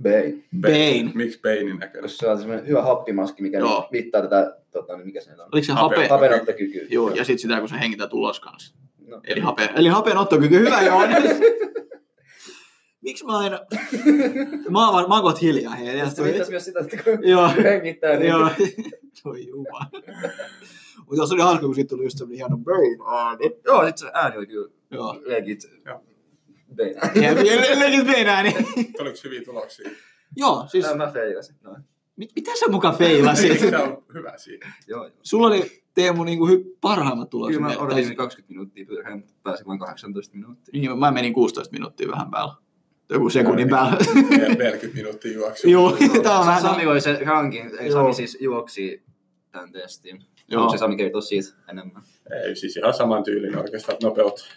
Bane. 0.03 0.35
Bane. 0.61 1.11
Miksi 1.15 1.41
Banein 1.41 1.79
näköinen? 1.79 2.03
Koska 2.03 2.27
se 2.27 2.31
on 2.33 2.39
semmoinen 2.39 2.67
hyvä 2.67 2.83
happimaski, 2.83 3.43
mikä 3.43 3.59
Joo. 3.59 3.89
mittaa 3.93 4.23
tätä, 4.23 4.57
tota, 4.71 4.97
niin 4.97 5.07
mikä 5.07 5.21
se 5.21 5.31
on? 5.33 5.49
Oliko 5.53 5.65
se 5.65 5.73
Hape- 5.73 5.77
hape? 5.77 6.09
Hapenottokykyä. 6.09 6.83
Joo, 6.91 7.11
ja 7.11 7.25
sitten 7.25 7.39
sitä, 7.39 7.61
kun 7.61 7.69
se 7.69 7.81
hengität 7.81 8.13
ulos 8.13 8.41
kanssa. 8.41 8.75
No, 9.07 9.21
Eli, 9.25 9.41
hape, 9.41 9.69
eli 9.77 9.89
hapenottokyky, 9.89 10.59
hyvä 10.59 10.83
joo. 10.83 11.01
Miksi 13.01 13.25
mä 13.27 13.39
aina... 13.39 13.61
mä 14.71 14.91
oon, 14.91 15.09
mä 15.09 15.15
oon 15.15 15.23
kohta 15.23 15.39
hiljaa. 15.43 15.75
Hei, 15.75 15.99
ja 15.99 16.05
viittasi 16.25 16.51
myös 16.51 16.65
sitä, 16.65 16.81
että 16.81 16.97
kun 17.03 17.29
Joo. 17.29 17.49
hengittää, 17.65 18.17
niin 18.17 18.29
Joo. 18.29 18.49
Voi 19.25 19.47
jumala. 19.47 19.87
Mutta 21.07 21.27
se 21.27 21.35
oli 21.35 21.43
hauska, 21.43 21.67
kun 21.67 21.75
siitä 21.75 21.89
tuli 21.89 22.05
just 22.05 22.19
semmoinen 22.19 22.37
hieno 22.39 22.57
brain 22.59 22.99
ääni. 23.17 23.51
Joo, 23.65 23.87
sit 23.87 23.99
se 23.99 24.11
ääni 24.15 24.37
oli 24.37 24.47
kyllä 24.47 24.69
Joo. 24.91 25.21
legit. 25.25 25.61
Ja 25.87 26.01
le- 27.35 27.81
legit 27.81 28.05
brain 28.07 28.29
ääni. 28.29 28.55
Oliko 29.01 29.17
hyviä 29.25 29.43
tuloksia? 29.45 29.91
Joo, 30.37 30.65
siis 30.71 30.87
mä 30.97 31.11
feilasin. 31.13 31.57
No. 31.63 31.77
mit, 32.17 32.31
mitä 32.37 32.51
sä 32.61 32.67
muka 32.71 32.93
feilasit? 32.93 33.61
Se 33.61 33.77
on 33.77 34.05
hyvä 34.15 34.39
siinä. 34.39 34.73
Joo, 34.89 35.05
joo. 35.05 35.17
Sulla 35.23 35.47
oli 35.47 35.83
Teemu 35.95 36.25
niinku 36.25 36.47
hy- 36.49 36.77
parhaimmat 36.81 37.31
tulokset. 37.31 37.61
Kyllä 37.63 37.75
mä 37.75 37.81
odotin 37.83 38.05
Tai- 38.07 38.15
20 38.15 38.49
minuuttia 38.53 38.87
pääsin 39.43 39.67
vain 39.67 39.79
18 39.79 40.37
minuuttia. 40.37 40.73
Niin, 40.81 40.99
mä 40.99 41.11
menin 41.11 41.33
16 41.33 41.73
minuuttia 41.73 42.09
vähän 42.11 42.31
päällä. 42.31 42.55
Joku 43.11 43.31
sekunnin 43.31 43.69
päällä. 43.69 43.97
40 44.59 44.87
minuuttia 44.97 45.33
juoksua. 45.33 45.71
Joo, 45.71 45.97
tää 46.23 46.39
on 46.39 46.47
vähän... 46.47 46.63
Sami 46.63 46.87
oli 46.87 47.01
se 47.01 47.19
rankin, 47.25 47.71
Joo. 47.81 47.93
Sami 47.93 48.15
siis 48.15 48.39
juoksi 48.41 49.03
tämän 49.53 49.73
testin. 49.73 50.25
Joo. 50.49 50.63
Joo. 50.63 50.71
Se 50.71 50.79
Sami 50.79 50.97
kertoo 50.97 51.21
siitä 51.21 51.55
enemmän. 51.71 52.03
Ei, 52.45 52.57
siis 52.57 52.77
ihan 52.77 52.95
saman 52.95 53.25
tyylin 53.25 53.59
oikeastaan, 53.59 53.99
nopeut 54.03 54.49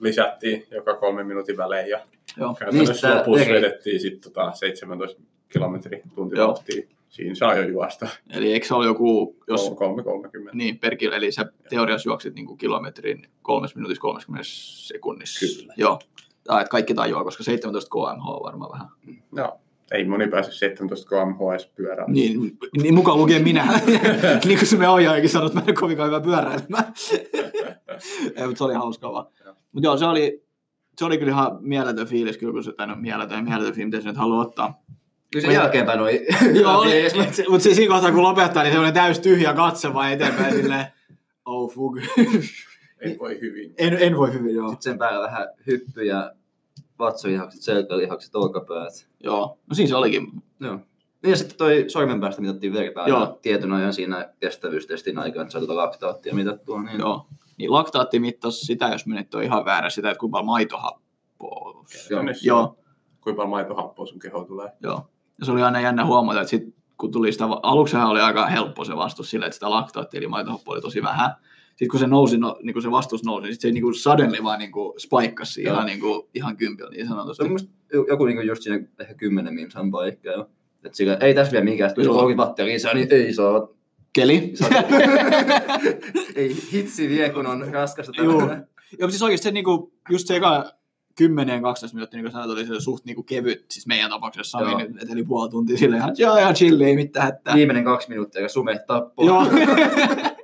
lisättiin 0.00 0.66
joka 0.70 0.94
kolmen 0.94 1.26
minuutin 1.26 1.56
välein 1.56 1.88
ja 1.90 2.00
Joo. 2.36 2.54
käytännössä 2.54 2.92
Niistä 2.92 3.16
lopussa 3.18 3.44
eri- 3.44 3.54
vedettiin 3.54 4.00
sitten 4.00 4.32
tota 4.32 4.52
17 4.52 5.22
kilometri 5.48 6.02
tuntivauhtia. 6.14 6.82
Siinä 7.08 7.34
saa 7.34 7.54
jo 7.54 7.68
juosta. 7.68 8.08
Eli 8.30 8.52
eikö 8.52 8.66
se 8.66 8.74
ole 8.74 8.86
joku, 8.86 9.36
jos 9.48 9.70
3.30. 9.70 10.50
Niin, 10.52 10.78
per 10.78 10.96
kilo, 10.96 11.14
eli 11.14 11.32
sä 11.32 11.46
teoriassa 11.70 12.08
juoksit 12.08 12.34
niin 12.34 12.46
kuin 12.46 12.58
kilometrin 12.58 13.26
kolmes 13.42 13.74
minuutissa 13.74 14.00
30 14.00 14.42
sekunnissa. 14.44 15.46
Kyllä. 15.46 15.74
Joo. 15.76 15.98
Tai 16.48 16.60
että 16.60 16.70
kaikki 16.70 16.94
tajuaa, 16.94 17.24
koska 17.24 17.42
17 17.42 17.90
kmh 17.90 18.28
on 18.28 18.42
varmaan 18.42 18.72
vähän. 18.72 18.88
No, 19.32 19.60
ei 19.92 20.04
moni 20.04 20.28
pääse 20.28 20.52
17 20.52 21.08
kmh 21.08 21.50
edes 21.50 21.66
pyörään. 21.66 22.12
Niin, 22.12 22.58
niin 22.82 22.94
mukaan 22.94 23.18
lukee 23.18 23.38
minä. 23.38 23.80
niin 24.44 24.58
kuin 24.58 24.66
se 24.66 24.76
me 24.76 24.88
ohjaajakin 24.88 25.30
sanoi, 25.30 25.46
että 25.46 25.60
mä 25.60 25.64
en 25.68 25.74
kovinkaan 25.74 26.08
hyvä 26.08 26.20
pyöräilemään. 26.20 26.84
Ei, 28.36 28.46
mutta 28.46 28.58
se 28.58 28.64
oli 28.64 28.74
hauskaa 28.74 29.12
vaan. 29.12 29.26
Joo. 29.44 29.54
Mutta 29.72 29.86
joo, 29.86 29.96
se 29.96 30.06
oli, 30.06 30.44
se 30.98 31.04
oli 31.04 31.18
kyllä 31.18 31.32
ihan 31.32 31.58
mieletön 31.60 32.06
fiilis, 32.06 32.38
kyllä 32.38 32.52
kun 32.52 32.64
se, 32.64 32.72
tai 32.72 32.86
no 32.86 32.96
mieletön, 32.96 33.44
mieletön 33.44 33.74
fiilis, 33.74 33.92
mitä 33.92 34.02
se 34.02 34.08
nyt 34.08 34.16
haluaa 34.16 34.40
ottaa. 34.40 34.82
Kyllä 35.32 35.46
sen 35.46 35.54
jälkeenpäin 35.54 36.00
oli 36.00 36.26
Joo, 36.62 36.78
oli, 36.78 37.02
mutta 37.48 37.62
siis 37.62 37.76
siinä 37.76 37.94
kohtaa 37.94 38.12
kun 38.12 38.22
lopettaa, 38.22 38.62
niin 38.62 38.72
se 38.72 38.78
oli 38.78 38.92
täys 38.92 39.20
tyhjä 39.20 39.52
katse 39.52 39.94
vaan 39.94 40.12
eteenpäin 40.12 40.54
silleen, 40.54 40.86
oh 41.44 41.74
fug. 41.74 41.98
Ei 43.00 43.18
voi 43.18 43.40
hyvin. 43.40 43.74
en, 43.78 43.96
en 44.00 44.16
voi 44.16 44.32
hyvin, 44.32 44.54
joo. 44.54 44.68
Sitten 44.68 44.92
sen 44.92 44.98
päällä 44.98 45.26
vähän 45.26 45.48
hyppyjä, 45.66 46.30
vatsalihakset, 46.98 47.62
selkälihakset, 47.62 48.34
olkapäät. 48.36 49.08
Joo, 49.20 49.58
no 49.66 49.74
siinä 49.74 49.88
se 49.88 49.96
olikin. 49.96 50.26
Joo. 50.60 50.80
Niin 51.22 51.30
ja 51.30 51.36
sitten 51.36 51.58
toi 51.58 51.84
sormen 51.88 52.20
päästä 52.20 52.40
mitattiin 52.40 52.72
verta 52.72 53.08
Joo. 53.08 53.20
ja 53.20 53.36
tietyn 53.42 53.72
ajan 53.72 53.92
siinä 53.92 54.32
kestävyystestin 54.40 55.18
aikana, 55.18 55.42
että 55.42 55.52
sai 55.52 55.60
tuota 55.60 55.76
laktaattia 55.76 56.34
mitattua. 56.34 56.82
Niin 56.82 56.98
Joo. 57.00 57.26
Niin 57.58 57.72
laktaatti 57.72 58.18
mittasi 58.20 58.66
sitä, 58.66 58.88
jos 58.88 59.06
menit 59.06 59.34
on 59.34 59.42
ihan 59.42 59.64
väärä, 59.64 59.90
sitä, 59.90 60.10
että 60.10 60.20
kuinka 60.20 60.32
paljon 60.32 60.46
maitohappoa. 60.46 61.84
Käytännössä 62.08 62.46
Joo, 62.48 62.76
Kuinka 63.20 63.36
paljon 63.36 63.50
maitohappoa 63.50 64.06
sun 64.06 64.18
keho 64.18 64.44
tulee. 64.44 64.70
joo. 64.82 65.06
Ja 65.38 65.44
se 65.46 65.52
oli 65.52 65.62
aina 65.62 65.80
jännä 65.80 66.04
huomata, 66.04 66.40
että 66.40 66.50
sit, 66.50 66.62
kun 66.98 67.12
tuli 67.12 67.32
sitä, 67.32 67.44
aluksehan 67.62 68.08
oli 68.08 68.20
aika 68.20 68.46
helppo 68.46 68.84
se 68.84 68.96
vastus 68.96 69.30
sille, 69.30 69.46
että 69.46 69.54
sitä 69.54 69.70
laktaattia, 69.70 70.18
eli 70.18 70.26
maitohappoa 70.28 70.74
oli 70.74 70.80
tosi 70.80 71.02
vähän. 71.02 71.30
Sitten 71.78 71.90
kun 71.90 72.00
se 72.00 72.06
nousi, 72.06 72.38
no, 72.38 72.56
niin 72.62 72.74
kun 72.74 72.82
se 72.82 72.90
vastus 72.90 73.24
nousi, 73.24 73.42
niin 73.42 73.54
sit 73.54 73.60
se 73.60 73.70
niin 73.70 73.82
kuin 73.82 73.94
suddenly 73.94 74.42
vaan 74.42 74.58
niin 74.58 74.72
kuin 74.72 75.00
spaikkasi 75.00 75.62
ihan, 75.62 75.86
niin 75.86 76.00
kuin, 76.00 76.28
ihan 76.34 76.56
kympillä 76.56 76.90
niin 76.90 77.08
sanotusti. 77.08 77.44
Se 77.90 77.98
on 77.98 78.06
joku 78.08 78.24
niinku 78.24 78.42
just 78.42 78.62
siinä 78.62 78.84
ehkä 79.00 79.14
10 79.14 79.54
minsan 79.54 79.90
paikka 79.90 80.28
jo. 80.30 80.50
Et 80.84 80.94
sillä, 80.94 81.16
ei 81.20 81.34
tässä 81.34 81.52
vielä 81.52 81.70
jos 81.96 82.06
Joo. 82.06 82.14
30 82.14 82.42
wattia 82.42 82.64
lisää, 82.64 82.94
niin 82.94 83.08
ei 83.10 83.34
saa. 83.34 83.68
Keli. 84.12 84.52
ei 86.36 86.56
hitsi 86.72 87.08
vie, 87.08 87.30
kun 87.30 87.46
on 87.46 87.68
raskasta 87.72 88.12
Joo. 88.16 88.38
tämmöinen. 88.38 88.58
Joo, 88.58 88.66
mutta 88.90 89.10
siis 89.10 89.22
oikeasti 89.22 89.44
se 89.44 89.50
niinku, 89.50 89.92
just 90.10 90.26
se 90.26 90.36
eka 90.36 90.72
10-12 91.22 91.24
minuuttia, 91.92 92.16
niin 92.16 92.24
kuin 92.24 92.32
sanoit, 92.32 92.50
oli 92.50 92.66
se 92.66 92.80
suht 92.80 93.04
niinku 93.04 93.22
kevyt, 93.22 93.64
siis 93.70 93.86
meidän 93.86 94.10
tapauksessa 94.10 94.58
Sami 94.58 94.74
nyt 94.74 95.02
eteli 95.02 95.24
puoli 95.24 95.50
tuntia 95.50 95.78
silleen, 95.78 96.08
että 96.08 96.22
joo, 96.22 96.36
ihan 96.36 96.54
chilli, 96.54 96.84
ei 96.84 96.96
mitään 96.96 97.26
hätää. 97.26 97.54
Viimeinen 97.54 97.84
kaksi 97.84 98.08
minuuttia, 98.08 98.42
ja 98.42 98.48
sume 98.48 98.78
tappoo. 98.86 99.26
Joo. 99.26 99.46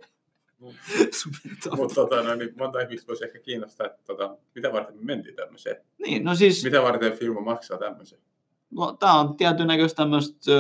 Mutta 1.77 1.95
tota, 1.95 2.23
no, 2.23 2.35
niin 2.35 2.55
monta 2.59 2.81
ihmistä 2.81 3.09
voisi 3.09 3.25
ehkä 3.25 3.39
kiinnostaa, 3.39 3.87
että 3.87 4.03
tota, 4.07 4.37
mitä 4.55 4.73
varten 4.73 4.97
me 4.97 5.05
mentiin 5.05 5.37
tämmöiseen. 5.37 5.77
niin, 6.07 6.25
no 6.25 6.35
siis, 6.35 6.65
Mitä 6.65 6.83
varten 6.83 7.13
firma 7.13 7.41
maksaa 7.41 7.79
tämmöisen? 7.79 8.19
no, 8.71 8.93
tää 8.93 9.13
on 9.13 9.37
tietyn 9.37 9.67
näköistä 9.67 9.97
tämmöistä 9.97 10.53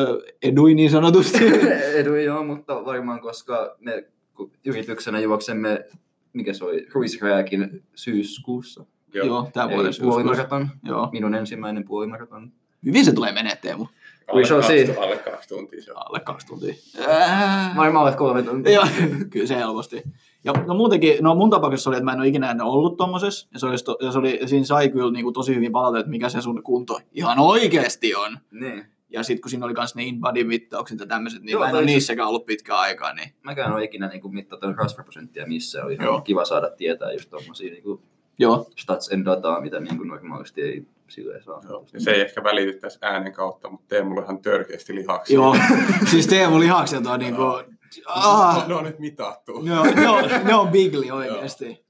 edui 0.42 0.74
niin 0.74 0.90
sanotusti. 0.90 1.38
Edu 2.00 2.14
joo, 2.14 2.44
mutta 2.44 2.84
varmaan 2.84 3.20
koska 3.20 3.76
me 3.80 4.04
kun 4.34 4.52
yrityksenä 4.64 5.20
juoksemme, 5.20 5.84
mikä 6.32 6.52
se 6.52 6.64
oli, 6.64 6.86
Ruisrääkin 6.92 7.82
syyskuussa. 7.94 8.84
joo, 9.14 9.50
tää 9.52 9.64
Eli 9.64 9.74
vuoden 9.74 9.92
syyskuussa. 9.92 10.20
puolimaraton, 10.22 10.68
Joo. 10.84 11.08
minun 11.12 11.34
ensimmäinen 11.34 11.84
puolimaraton. 11.84 12.52
Hyvin 12.84 13.04
se 13.04 13.12
tulee 13.12 13.32
menee, 13.32 13.56
Teemu. 13.56 13.86
Alle, 14.28 14.40
We 14.40 14.46
shall 14.46 14.60
kaksi, 14.60 14.86
see. 14.86 14.96
alle 14.98 15.16
kaksi 15.16 15.48
tuntia 15.48 15.82
se 15.82 15.92
on. 15.92 15.98
Alle 16.06 16.20
kaksi 16.20 16.46
tuntia. 16.46 16.74
Ää. 17.08 17.74
Varmaan 17.76 18.06
alle 18.06 18.16
kolme 18.16 18.42
tuntia. 18.42 18.72
Joo, 18.72 18.84
kyllä 19.30 19.46
se 19.46 19.56
helposti. 19.56 20.02
Ja 20.44 20.52
no 20.66 20.74
muutenkin, 20.74 21.16
no 21.20 21.34
mun 21.34 21.50
tapauksessa 21.50 21.90
oli, 21.90 21.96
että 21.96 22.04
mä 22.04 22.12
en 22.12 22.18
ole 22.20 22.28
ikinä 22.28 22.50
ennen 22.50 22.66
ollut 22.66 22.96
tommosessa. 22.96 23.48
Ja, 23.52 23.58
se 23.58 23.66
oli, 23.66 23.76
ja 24.00 24.12
se 24.12 24.18
oli, 24.18 24.40
siinä 24.46 24.64
sai 24.66 24.88
kyllä 24.88 25.12
niin 25.12 25.22
kuin 25.24 25.34
tosi 25.34 25.54
hyvin 25.54 25.72
palautetta, 25.72 26.00
että 26.00 26.10
mikä 26.10 26.28
se 26.28 26.40
sun 26.40 26.62
kunto 26.62 27.00
ihan 27.12 27.38
oikeasti 27.38 28.14
on. 28.14 28.38
Niin. 28.50 28.86
Ja 29.10 29.22
sitten 29.22 29.42
kun 29.42 29.50
siinä 29.50 29.66
oli 29.66 29.74
myös 29.74 29.94
ne 29.94 30.02
in-body-mittaukset 30.04 31.00
ja 31.00 31.06
tämmöiset, 31.06 31.42
niin 31.42 31.52
Joo, 31.52 31.60
mä 31.60 31.68
en 31.68 31.74
ole 31.74 31.82
se- 31.82 31.86
niissäkään 31.86 32.28
ollut 32.28 32.46
pitkään 32.46 32.78
aikaa. 32.78 33.12
Niin. 33.14 33.28
Mäkään 33.42 33.68
en 33.68 33.74
ole 33.76 33.84
ikinä 33.84 34.08
niin 34.08 34.34
mittanut 34.34 34.76
rasvaprosenttia 34.76 35.46
missä. 35.46 35.84
Oli 35.84 35.96
Joo. 36.00 36.20
kiva 36.20 36.44
saada 36.44 36.70
tietää 36.70 37.12
just 37.12 37.30
tommosia 37.30 37.72
niin 37.72 38.00
Joo, 38.38 38.66
stats 38.76 39.12
and 39.12 39.24
dataa, 39.26 39.60
mitä 39.60 39.80
niin 39.80 39.96
kuin 39.96 40.08
normaalisti 40.08 40.62
ei 40.62 40.86
silleen 41.08 41.42
saa. 41.44 41.60
Joo. 41.68 41.86
Se 41.98 42.10
ei 42.10 42.20
ehkä 42.20 42.44
välity 42.44 42.78
tässä 42.78 42.98
äänen 43.02 43.32
kautta, 43.32 43.70
mutta 43.70 43.86
Teemulla 43.88 44.20
on 44.20 44.24
ihan 44.24 44.42
törkeästi 44.42 44.94
lihaksia. 44.94 45.34
joo. 45.34 45.56
siis 46.10 46.26
Teemu 46.26 46.60
lihakset 46.60 47.06
on 47.06 47.20
niinku... 47.20 47.42
No, 47.42 47.64
Ah, 48.06 48.68
ne 48.68 48.74
on 48.74 48.84
nyt 48.84 48.98
mitattu. 48.98 49.62
ne, 49.62 49.78
on, 49.78 49.86
ne, 49.94 50.08
on, 50.08 50.24
ne 50.44 50.54
on 50.54 50.68
bigli 50.68 51.10
oikeesti. 51.10 51.84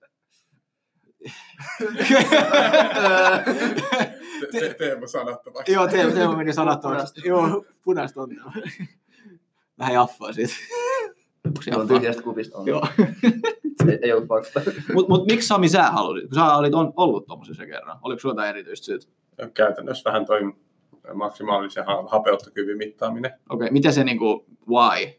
Te- 4.40 4.60
te- 4.60 4.74
Teemu 4.74 5.06
sanottavaksi. 5.06 5.72
Joo, 5.72 5.88
Teemu, 5.88 6.12
Teemu 6.12 6.36
meni 6.36 6.52
sanattavaksi. 6.52 7.28
Joo, 7.28 7.64
punaista 7.84 8.22
on. 8.22 8.28
Vähän 9.78 9.94
jaffaa 9.94 10.32
siitä. 10.32 10.54
Onko 11.46 11.62
se 11.62 11.70
on 11.74 11.80
jaffaa? 11.80 11.96
tyhjästä 11.98 12.22
kupista. 12.22 12.58
On. 12.58 12.66
Joo. 12.66 12.86
ei, 14.02 14.12
ollut 14.12 14.28
fakta. 14.28 14.60
Mut, 14.94 15.08
mut 15.08 15.26
miksi 15.26 15.48
Sami 15.48 15.68
sä 15.68 15.82
halusit? 15.82 16.24
Kun 16.24 16.34
sä 16.34 16.54
olit 16.54 16.74
on, 16.74 16.92
ollut 16.96 17.26
tommosessa 17.26 17.66
kerran. 17.66 17.98
Oliko 18.02 18.20
sulla 18.20 18.32
jotain 18.32 18.48
erityistä 18.48 18.84
syytä? 18.84 19.06
Käytännössä 19.54 20.10
vähän 20.10 20.26
toi 20.26 20.40
maksimaalisen 21.14 21.86
ha- 21.86 22.04
hapeuttokyvyn 22.08 22.76
mittaaminen. 22.78 23.30
Okei, 23.30 23.66
okay, 23.66 23.70
mitä 23.70 23.92
se 23.92 24.04
niinku, 24.04 24.46
why? 24.68 25.12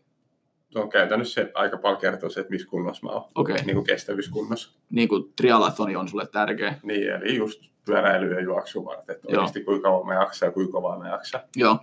Se 0.70 0.80
on 0.80 0.90
käytännössä 0.90 1.42
se 1.42 1.52
aika 1.54 1.78
paljon 1.78 2.02
kertoo 2.02 2.30
se, 2.30 2.40
että 2.40 2.52
missä 2.52 2.68
kunnossa 2.68 3.06
mä 3.06 3.12
oon. 3.12 3.24
Okei, 3.36 3.54
okay. 3.54 3.66
Niin 3.66 3.76
kuin 3.76 3.86
kestävyyskunnossa. 3.86 4.80
niinku 4.90 5.20
trialathoni 5.36 5.96
on 5.96 6.08
sulle 6.08 6.28
tärkeä. 6.32 6.80
Niin, 6.84 7.10
eli 7.10 7.36
just 7.36 7.64
pyöräily 7.86 8.34
ja 8.34 8.42
juoksu 8.42 8.86
varten, 8.86 9.16
että 9.16 9.28
oikeasti 9.28 9.64
kuinka 9.64 9.90
kauan 9.90 10.08
mä 10.08 10.14
jaksan 10.14 10.48
ja 10.48 10.52
kuinka 10.52 10.72
kovaa 10.72 11.00
mä 11.00 11.10
jaksan. 11.10 11.42
Joo, 11.56 11.80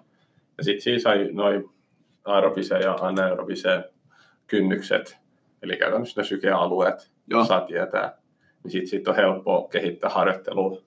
Ja 0.59 0.65
sitten 0.65 0.83
siinä 0.83 0.99
sai 0.99 1.29
noin 1.33 1.71
aerobisen 2.25 2.81
ja 2.81 2.95
anaerobisen 2.95 3.85
kynnykset, 4.47 5.19
eli 5.63 5.77
käytännössä 5.77 6.21
ne 6.21 6.25
sykealueet, 6.25 7.11
joo, 7.27 7.45
saa 7.45 7.61
tietää. 7.61 8.17
Niin 8.65 8.71
sitten 8.73 8.89
sit 8.89 9.09
on 9.09 9.17
helppo 9.17 9.63
kehittää 9.69 10.11
harjoittelua 10.11 10.79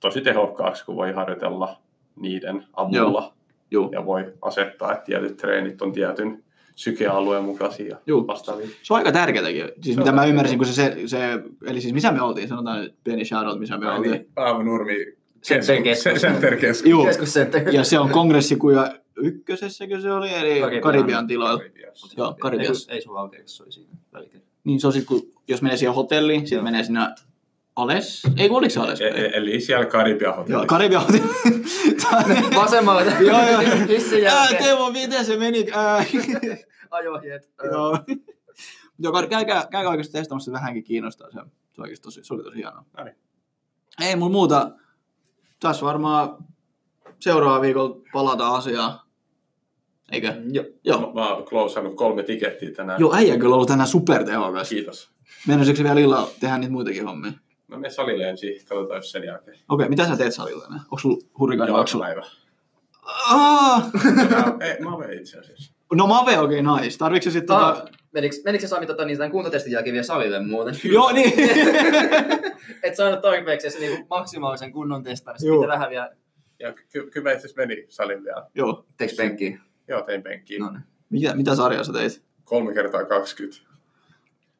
tosi 0.00 0.20
tehokkaaksi, 0.20 0.84
kun 0.84 0.96
voi 0.96 1.12
harjoitella 1.12 1.80
niiden 2.16 2.64
avulla. 2.72 3.34
joo. 3.70 3.88
Ja 3.92 4.06
voi 4.06 4.32
asettaa, 4.42 4.92
että 4.92 5.04
tietyt 5.04 5.36
treenit 5.36 5.82
on 5.82 5.92
tietyn 5.92 6.44
sykealueen 6.74 7.44
mukaisia 7.44 7.96
Juu. 8.06 8.26
vastaavia. 8.26 8.66
Se 8.82 8.92
on 8.94 8.98
aika 8.98 9.12
tärkeätäkin. 9.12 9.64
Siis 9.82 9.94
Se 9.94 10.00
mitä 10.00 10.12
mä 10.12 10.24
ymmärsin, 10.24 10.58
kun 10.58 10.66
se, 10.66 10.72
se, 10.72 10.96
se, 11.06 11.18
eli 11.66 11.80
siis 11.80 11.94
missä 11.94 12.12
me 12.12 12.22
oltiin, 12.22 12.48
sanotaan 12.48 12.80
nyt 12.80 12.94
pieni 13.04 13.24
shoutout, 13.24 13.58
missä 13.58 13.78
me 13.78 13.86
Ai 13.88 13.96
oltiin. 13.96 14.12
niin, 14.12 14.28
Paavo 14.34 14.62
Nurmi 14.62 15.15
Center 15.46 15.82
keskus. 15.82 16.20
Center 16.20 16.56
keskus. 16.56 16.90
Juu, 16.90 17.04
Keskuscenter. 17.04 17.68
ja 17.74 17.84
se 17.84 17.98
on 17.98 18.10
kongressikuja 18.10 18.94
ykkösessäkö 19.16 20.00
se 20.00 20.12
oli, 20.12 20.34
eli 20.34 20.60
Karibian. 20.60 20.82
Karibian 20.82 21.26
tiloilla. 21.26 21.58
Karibiassa. 21.58 22.14
Joo, 22.16 22.36
Karibiassa. 22.40 22.92
Ei, 22.92 22.96
ei 22.96 23.02
sun 23.02 23.18
alkeessa, 23.18 23.56
se 23.56 23.62
oli 23.62 23.72
siinä 23.72 23.90
välikin. 24.12 24.42
Niin 24.64 24.80
se 24.80 24.86
on 24.86 24.92
sit, 24.92 25.04
kun, 25.04 25.22
jos 25.48 25.62
menee 25.62 25.76
siihen 25.76 25.94
hotelliin, 25.94 26.40
sitten 26.40 26.56
Joo. 26.56 26.64
menee 26.64 26.84
sinne 26.84 27.00
Ales, 27.76 28.22
ei 28.36 28.48
kun 28.48 28.58
oliko 28.58 28.70
se 28.70 28.80
Ales? 28.80 29.00
E- 29.00 29.08
e- 29.08 29.30
eli 29.34 29.60
siellä 29.60 29.86
Karibian 29.86 30.28
Joo, 30.30 30.36
hotellissa. 30.36 30.66
Karibian 30.66 31.02
hotelli. 31.02 31.22
Vasemmalle. 32.62 33.02
Joo, 33.20 33.50
joo. 33.50 33.60
Hissin 33.88 34.26
Ää, 34.26 34.34
jälkeen. 34.34 34.62
Teemu, 34.64 34.90
miten 34.92 35.24
se 35.24 35.36
meni? 35.36 35.66
Ää. 35.72 36.04
Ajohjet. 36.90 37.50
Joo. 37.72 37.98
Joo, 38.98 39.12
käykää, 39.12 39.66
käykää, 39.70 39.90
oikeasti 39.90 40.12
testaamassa, 40.12 40.44
se 40.50 40.52
vähänkin 40.52 40.84
kiinnostaa. 40.84 41.30
Se, 41.30 41.38
se, 41.72 41.80
oikeasti 41.82 42.02
tosi, 42.02 42.24
se 42.24 42.34
oli 42.34 42.42
tosi 42.42 42.56
hienoa. 42.56 42.84
No 42.98 43.04
niin. 43.04 43.16
Ei 44.00 44.16
mulla 44.16 44.32
muuta. 44.32 44.70
Tässä 45.68 45.86
varmaan 45.86 46.36
seuraava 47.20 47.60
viikolla 47.60 48.00
palataan 48.12 48.54
asiaan. 48.54 49.00
Eikö? 50.12 50.34
Joo. 50.50 50.64
Joo. 50.84 51.00
Mä, 51.00 51.20
mä 51.20 51.28
oon 51.28 51.96
kolme 51.96 52.22
tikettiä 52.22 52.70
tänään. 52.70 53.00
Joo, 53.00 53.14
äijä 53.14 53.38
kyllä 53.38 53.54
ollut 53.54 53.68
tänään 53.68 53.88
supertehokas. 53.88 54.68
Kiitos. 54.68 55.10
Mennäisikö 55.46 55.82
vielä 55.82 56.00
illalla 56.00 56.30
tehdä 56.40 56.58
niitä 56.58 56.72
muitakin 56.72 57.06
hommia? 57.06 57.32
Mä 57.68 57.76
menen 57.76 57.90
salille 57.90 58.28
ensin, 58.28 58.54
katsotaan 58.68 58.98
jos 58.98 59.10
sen 59.10 59.24
jälkeen. 59.24 59.58
Okei, 59.68 59.88
mitä 59.88 60.08
sä 60.08 60.16
teet 60.16 60.34
salilla 60.34 60.62
tänään? 60.62 60.80
Onko 60.80 60.98
sulla 60.98 61.26
hurrikaani 61.38 61.88
sulla... 61.88 62.04
päivä. 62.04 62.22
Ei, 64.60 64.80
mä 64.80 64.98
menen 64.98 65.18
itse 65.18 65.38
asiassa. 65.38 65.75
No 65.94 66.06
Mave, 66.06 66.38
okei, 66.38 66.60
okay, 66.60 66.80
nice. 66.82 66.98
Tarvitsetko 66.98 67.32
se 67.32 67.38
sitten 67.38 67.56
Ah, 67.56 67.76
tota... 67.78 67.90
menikö, 68.12 68.36
menikö 68.44 68.62
se 68.62 68.68
Sami 68.68 68.86
tota, 68.86 69.04
niin 69.04 69.18
tämän 69.18 69.30
kuntotestin 69.30 69.72
jälkeen 69.72 69.92
vielä 69.92 70.04
salille 70.04 70.40
muuten? 70.40 70.74
Joo, 70.92 71.12
niin. 71.12 71.32
Et 72.82 72.96
saanut 72.96 73.20
tarpeeksi 73.20 73.70
se 73.70 73.78
niinku 73.78 74.06
maksimaalisen 74.10 74.72
kunnon. 74.72 75.04
Joo. 75.06 75.14
Sitten 75.36 75.68
vähän 75.68 75.90
vielä... 75.90 76.10
Ja 76.58 76.72
ky- 76.72 77.10
kyllä 77.10 77.24
mä 77.24 77.32
itse 77.32 77.46
asiassa 77.46 77.60
menin 77.60 77.84
salille 77.88 78.24
vielä. 78.24 78.46
Joo. 78.54 78.86
Teekö 78.96 79.14
penkkiä? 79.16 79.58
Joo, 79.88 80.02
tein 80.02 80.22
penkkiin. 80.22 80.60
No 80.62 80.70
niin. 80.70 80.82
Mitä, 81.10 81.34
mitä 81.34 81.54
sarjaa 81.54 81.84
sä 81.84 81.92
teit? 81.92 82.22
Kolme 82.44 82.74
kertaa 82.74 83.04
20. 83.04 83.56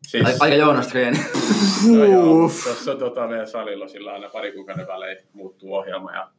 Siis, 0.07 0.27
Ai- 0.27 0.35
Aika 0.41 0.57
Joonas 0.57 0.87
treeni. 0.87 1.19
no 1.97 2.05
joo, 2.05 2.51
tuossa 2.65 2.95
tota, 2.95 3.27
meidän 3.29 3.47
salilla 3.47 3.89
sillä 3.89 4.13
aina 4.13 4.29
pari 4.29 4.53
kuukauden 4.53 4.87
välein 4.87 5.19
muuttuu 5.33 5.75
ohjelma 5.75 6.13
ja 6.13 6.31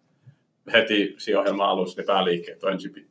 heti 0.74 1.16
siinä 1.18 1.40
ohjelman 1.40 1.70
alussa 1.70 2.02
ne 2.02 2.06
pääliikkeet 2.06 2.64
on 2.64 2.72
ensin 2.72 3.10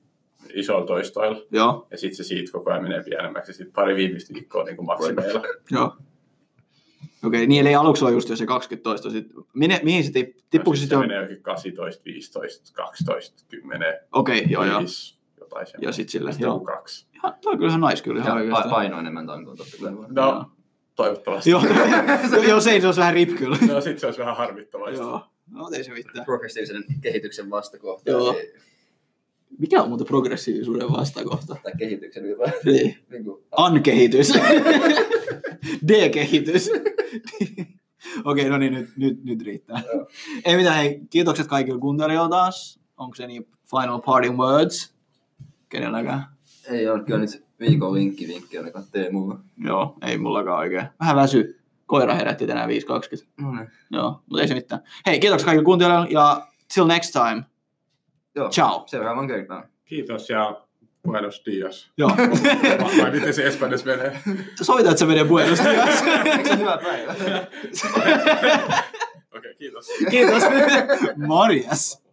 isoilla 0.54 0.86
toistoilla 0.86 1.42
Joo, 1.50 1.86
ja 1.90 1.98
sitten 1.98 2.16
se 2.16 2.24
siitä 2.24 2.52
koko 2.52 2.70
ajan 2.70 2.82
menee 2.82 3.02
pienemmäksi 3.02 3.50
ja 3.50 3.54
sitten 3.54 3.72
pari 3.74 3.96
viimeistä 3.96 4.34
viikkoa 4.34 4.64
niin 4.64 4.76
kuin 4.76 4.86
maksimeilla. 4.86 5.42
joo. 5.70 5.96
Okei, 7.24 7.46
niin 7.46 7.66
eli 7.66 7.74
aluksi 7.74 8.04
on 8.04 8.12
just 8.12 8.28
jo 8.28 8.36
se 8.36 8.46
20 8.46 8.82
toista. 8.84 9.10
Sit, 9.10 9.26
minne, 9.54 9.80
mihin 9.82 10.04
se 10.04 10.12
tip, 10.12 10.36
tippuuko 10.50 10.70
No, 10.70 10.76
se 10.76 10.80
sit 10.80 10.88
sitten? 10.90 10.98
se 11.00 11.06
menee 11.06 11.22
jokin 11.22 11.42
18, 11.42 12.04
15, 12.04 12.72
12, 12.74 13.44
10, 13.48 13.94
Okei, 14.12 14.46
joo, 14.48 14.64
joo. 14.64 14.78
5, 14.78 15.16
jotain 15.40 15.66
semmoista. 15.66 15.88
Ja 15.88 15.92
sit 15.92 16.08
sille, 16.08 16.32
Sitten 16.32 16.46
joo. 16.46 16.60
kaksi. 16.60 17.06
Ihan, 17.14 17.34
toi 17.40 17.52
on 17.52 17.58
kyllä 17.58 17.68
ihan 17.70 17.80
nice 17.90 18.02
kyllä 18.04 18.20
Ja 18.22 18.26
pa- 18.34 18.36
oikeastaan. 18.36 18.70
paino 18.70 18.98
enemmän 19.00 19.26
toimii 19.26 19.46
totta 19.56 19.76
kai. 19.82 19.92
No, 20.08 20.50
toivottavasti. 20.94 21.50
Joo, 21.50 21.62
joo, 22.48 22.60
se, 22.60 22.80
se 22.80 22.86
olisi 22.86 23.00
vähän 23.00 23.14
rip 23.14 23.34
kyllä. 23.38 23.56
No 23.68 23.80
sit 23.80 23.98
se 23.98 24.06
olisi 24.06 24.20
vähän 24.20 24.36
harmittavaa. 24.36 24.90
Joo, 24.90 25.20
no 25.50 25.68
ei 25.76 25.84
se 25.84 25.92
mitään. 25.92 26.24
Progressiivisen 26.24 26.84
kehityksen 27.00 27.50
vastakohta. 27.50 28.10
Joo. 28.10 28.32
Eli- 28.32 28.52
Mikä 29.58 29.82
on 29.82 29.88
muuten 29.88 30.06
progressiivisuuden 30.06 30.92
vastakohta? 30.92 31.56
Tai 31.62 31.72
kehityksen 31.78 32.24
ylipäätään. 32.24 32.60
Niin. 32.64 32.98
Niin 33.10 33.24
kuin, 33.24 33.42
An-kehitys. 33.56 34.32
D-kehitys. 35.88 36.70
Okei, 38.24 38.48
no 38.48 38.58
niin, 38.58 38.72
nyt, 38.72 38.88
nyt, 38.96 39.24
nyt 39.24 39.42
riittää. 39.42 39.82
Joo. 39.92 40.08
Ei 40.44 40.56
mitään, 40.56 40.76
hei, 40.76 41.00
kiitokset 41.10 41.46
kaikille 41.46 41.80
kuuntelijoille 41.80 42.30
taas. 42.30 42.80
Onko 42.96 43.14
se 43.14 43.26
niin 43.26 43.46
final 43.70 43.98
parting 43.98 44.38
words? 44.38 44.94
Kenelläkään? 45.68 46.36
ei 46.70 46.88
ole 46.88 47.04
kyllä 47.04 47.18
nyt 47.18 47.44
viikon 47.60 47.94
linkki 47.94 48.28
vinkki 48.28 48.58
ainakaan 48.58 48.84
Teemulla. 48.92 49.38
Joo, 49.64 49.96
ei 50.02 50.18
mullakaan 50.18 50.58
oikein. 50.58 50.86
Vähän 51.00 51.16
väsy. 51.16 51.60
Koira 51.86 52.14
herätti 52.14 52.46
tänään 52.46 52.70
5.20. 52.70 53.26
No 53.40 53.54
niin. 53.54 53.70
Joo, 53.90 54.22
mutta 54.26 54.42
ei 54.42 54.48
se 54.48 54.54
mitään. 54.54 54.82
Hei, 55.06 55.20
kiitoksia 55.20 55.44
kaikille 55.46 55.64
kuuntelijoille 55.64 56.08
ja 56.10 56.46
till 56.74 56.86
next 56.86 57.12
time. 57.12 57.44
Joo. 58.36 58.50
Ciao. 58.50 58.84
Seuraavan 58.86 59.28
kertaan. 59.28 59.68
Kiitos 59.84 60.30
ja 60.30 60.66
Buenos 61.06 61.42
dias. 61.46 61.90
Joo. 61.98 62.10
Vai 63.02 63.10
miten 63.10 63.34
se 63.34 63.46
Espanjassa 63.46 63.86
menee? 63.86 64.20
Sovita, 64.62 64.90
että 64.90 64.98
se 64.98 65.06
menee 65.06 65.24
Buenos 65.24 65.58
Dias. 65.58 66.02
Eikö 66.32 66.48
se 66.48 66.56
hyvä 66.58 66.78
päivä? 66.82 67.12
Okei, 67.12 67.46
okay, 69.36 69.54
kiitos. 69.58 69.86
Kiitos. 70.10 70.42
Morjes. 71.26 72.05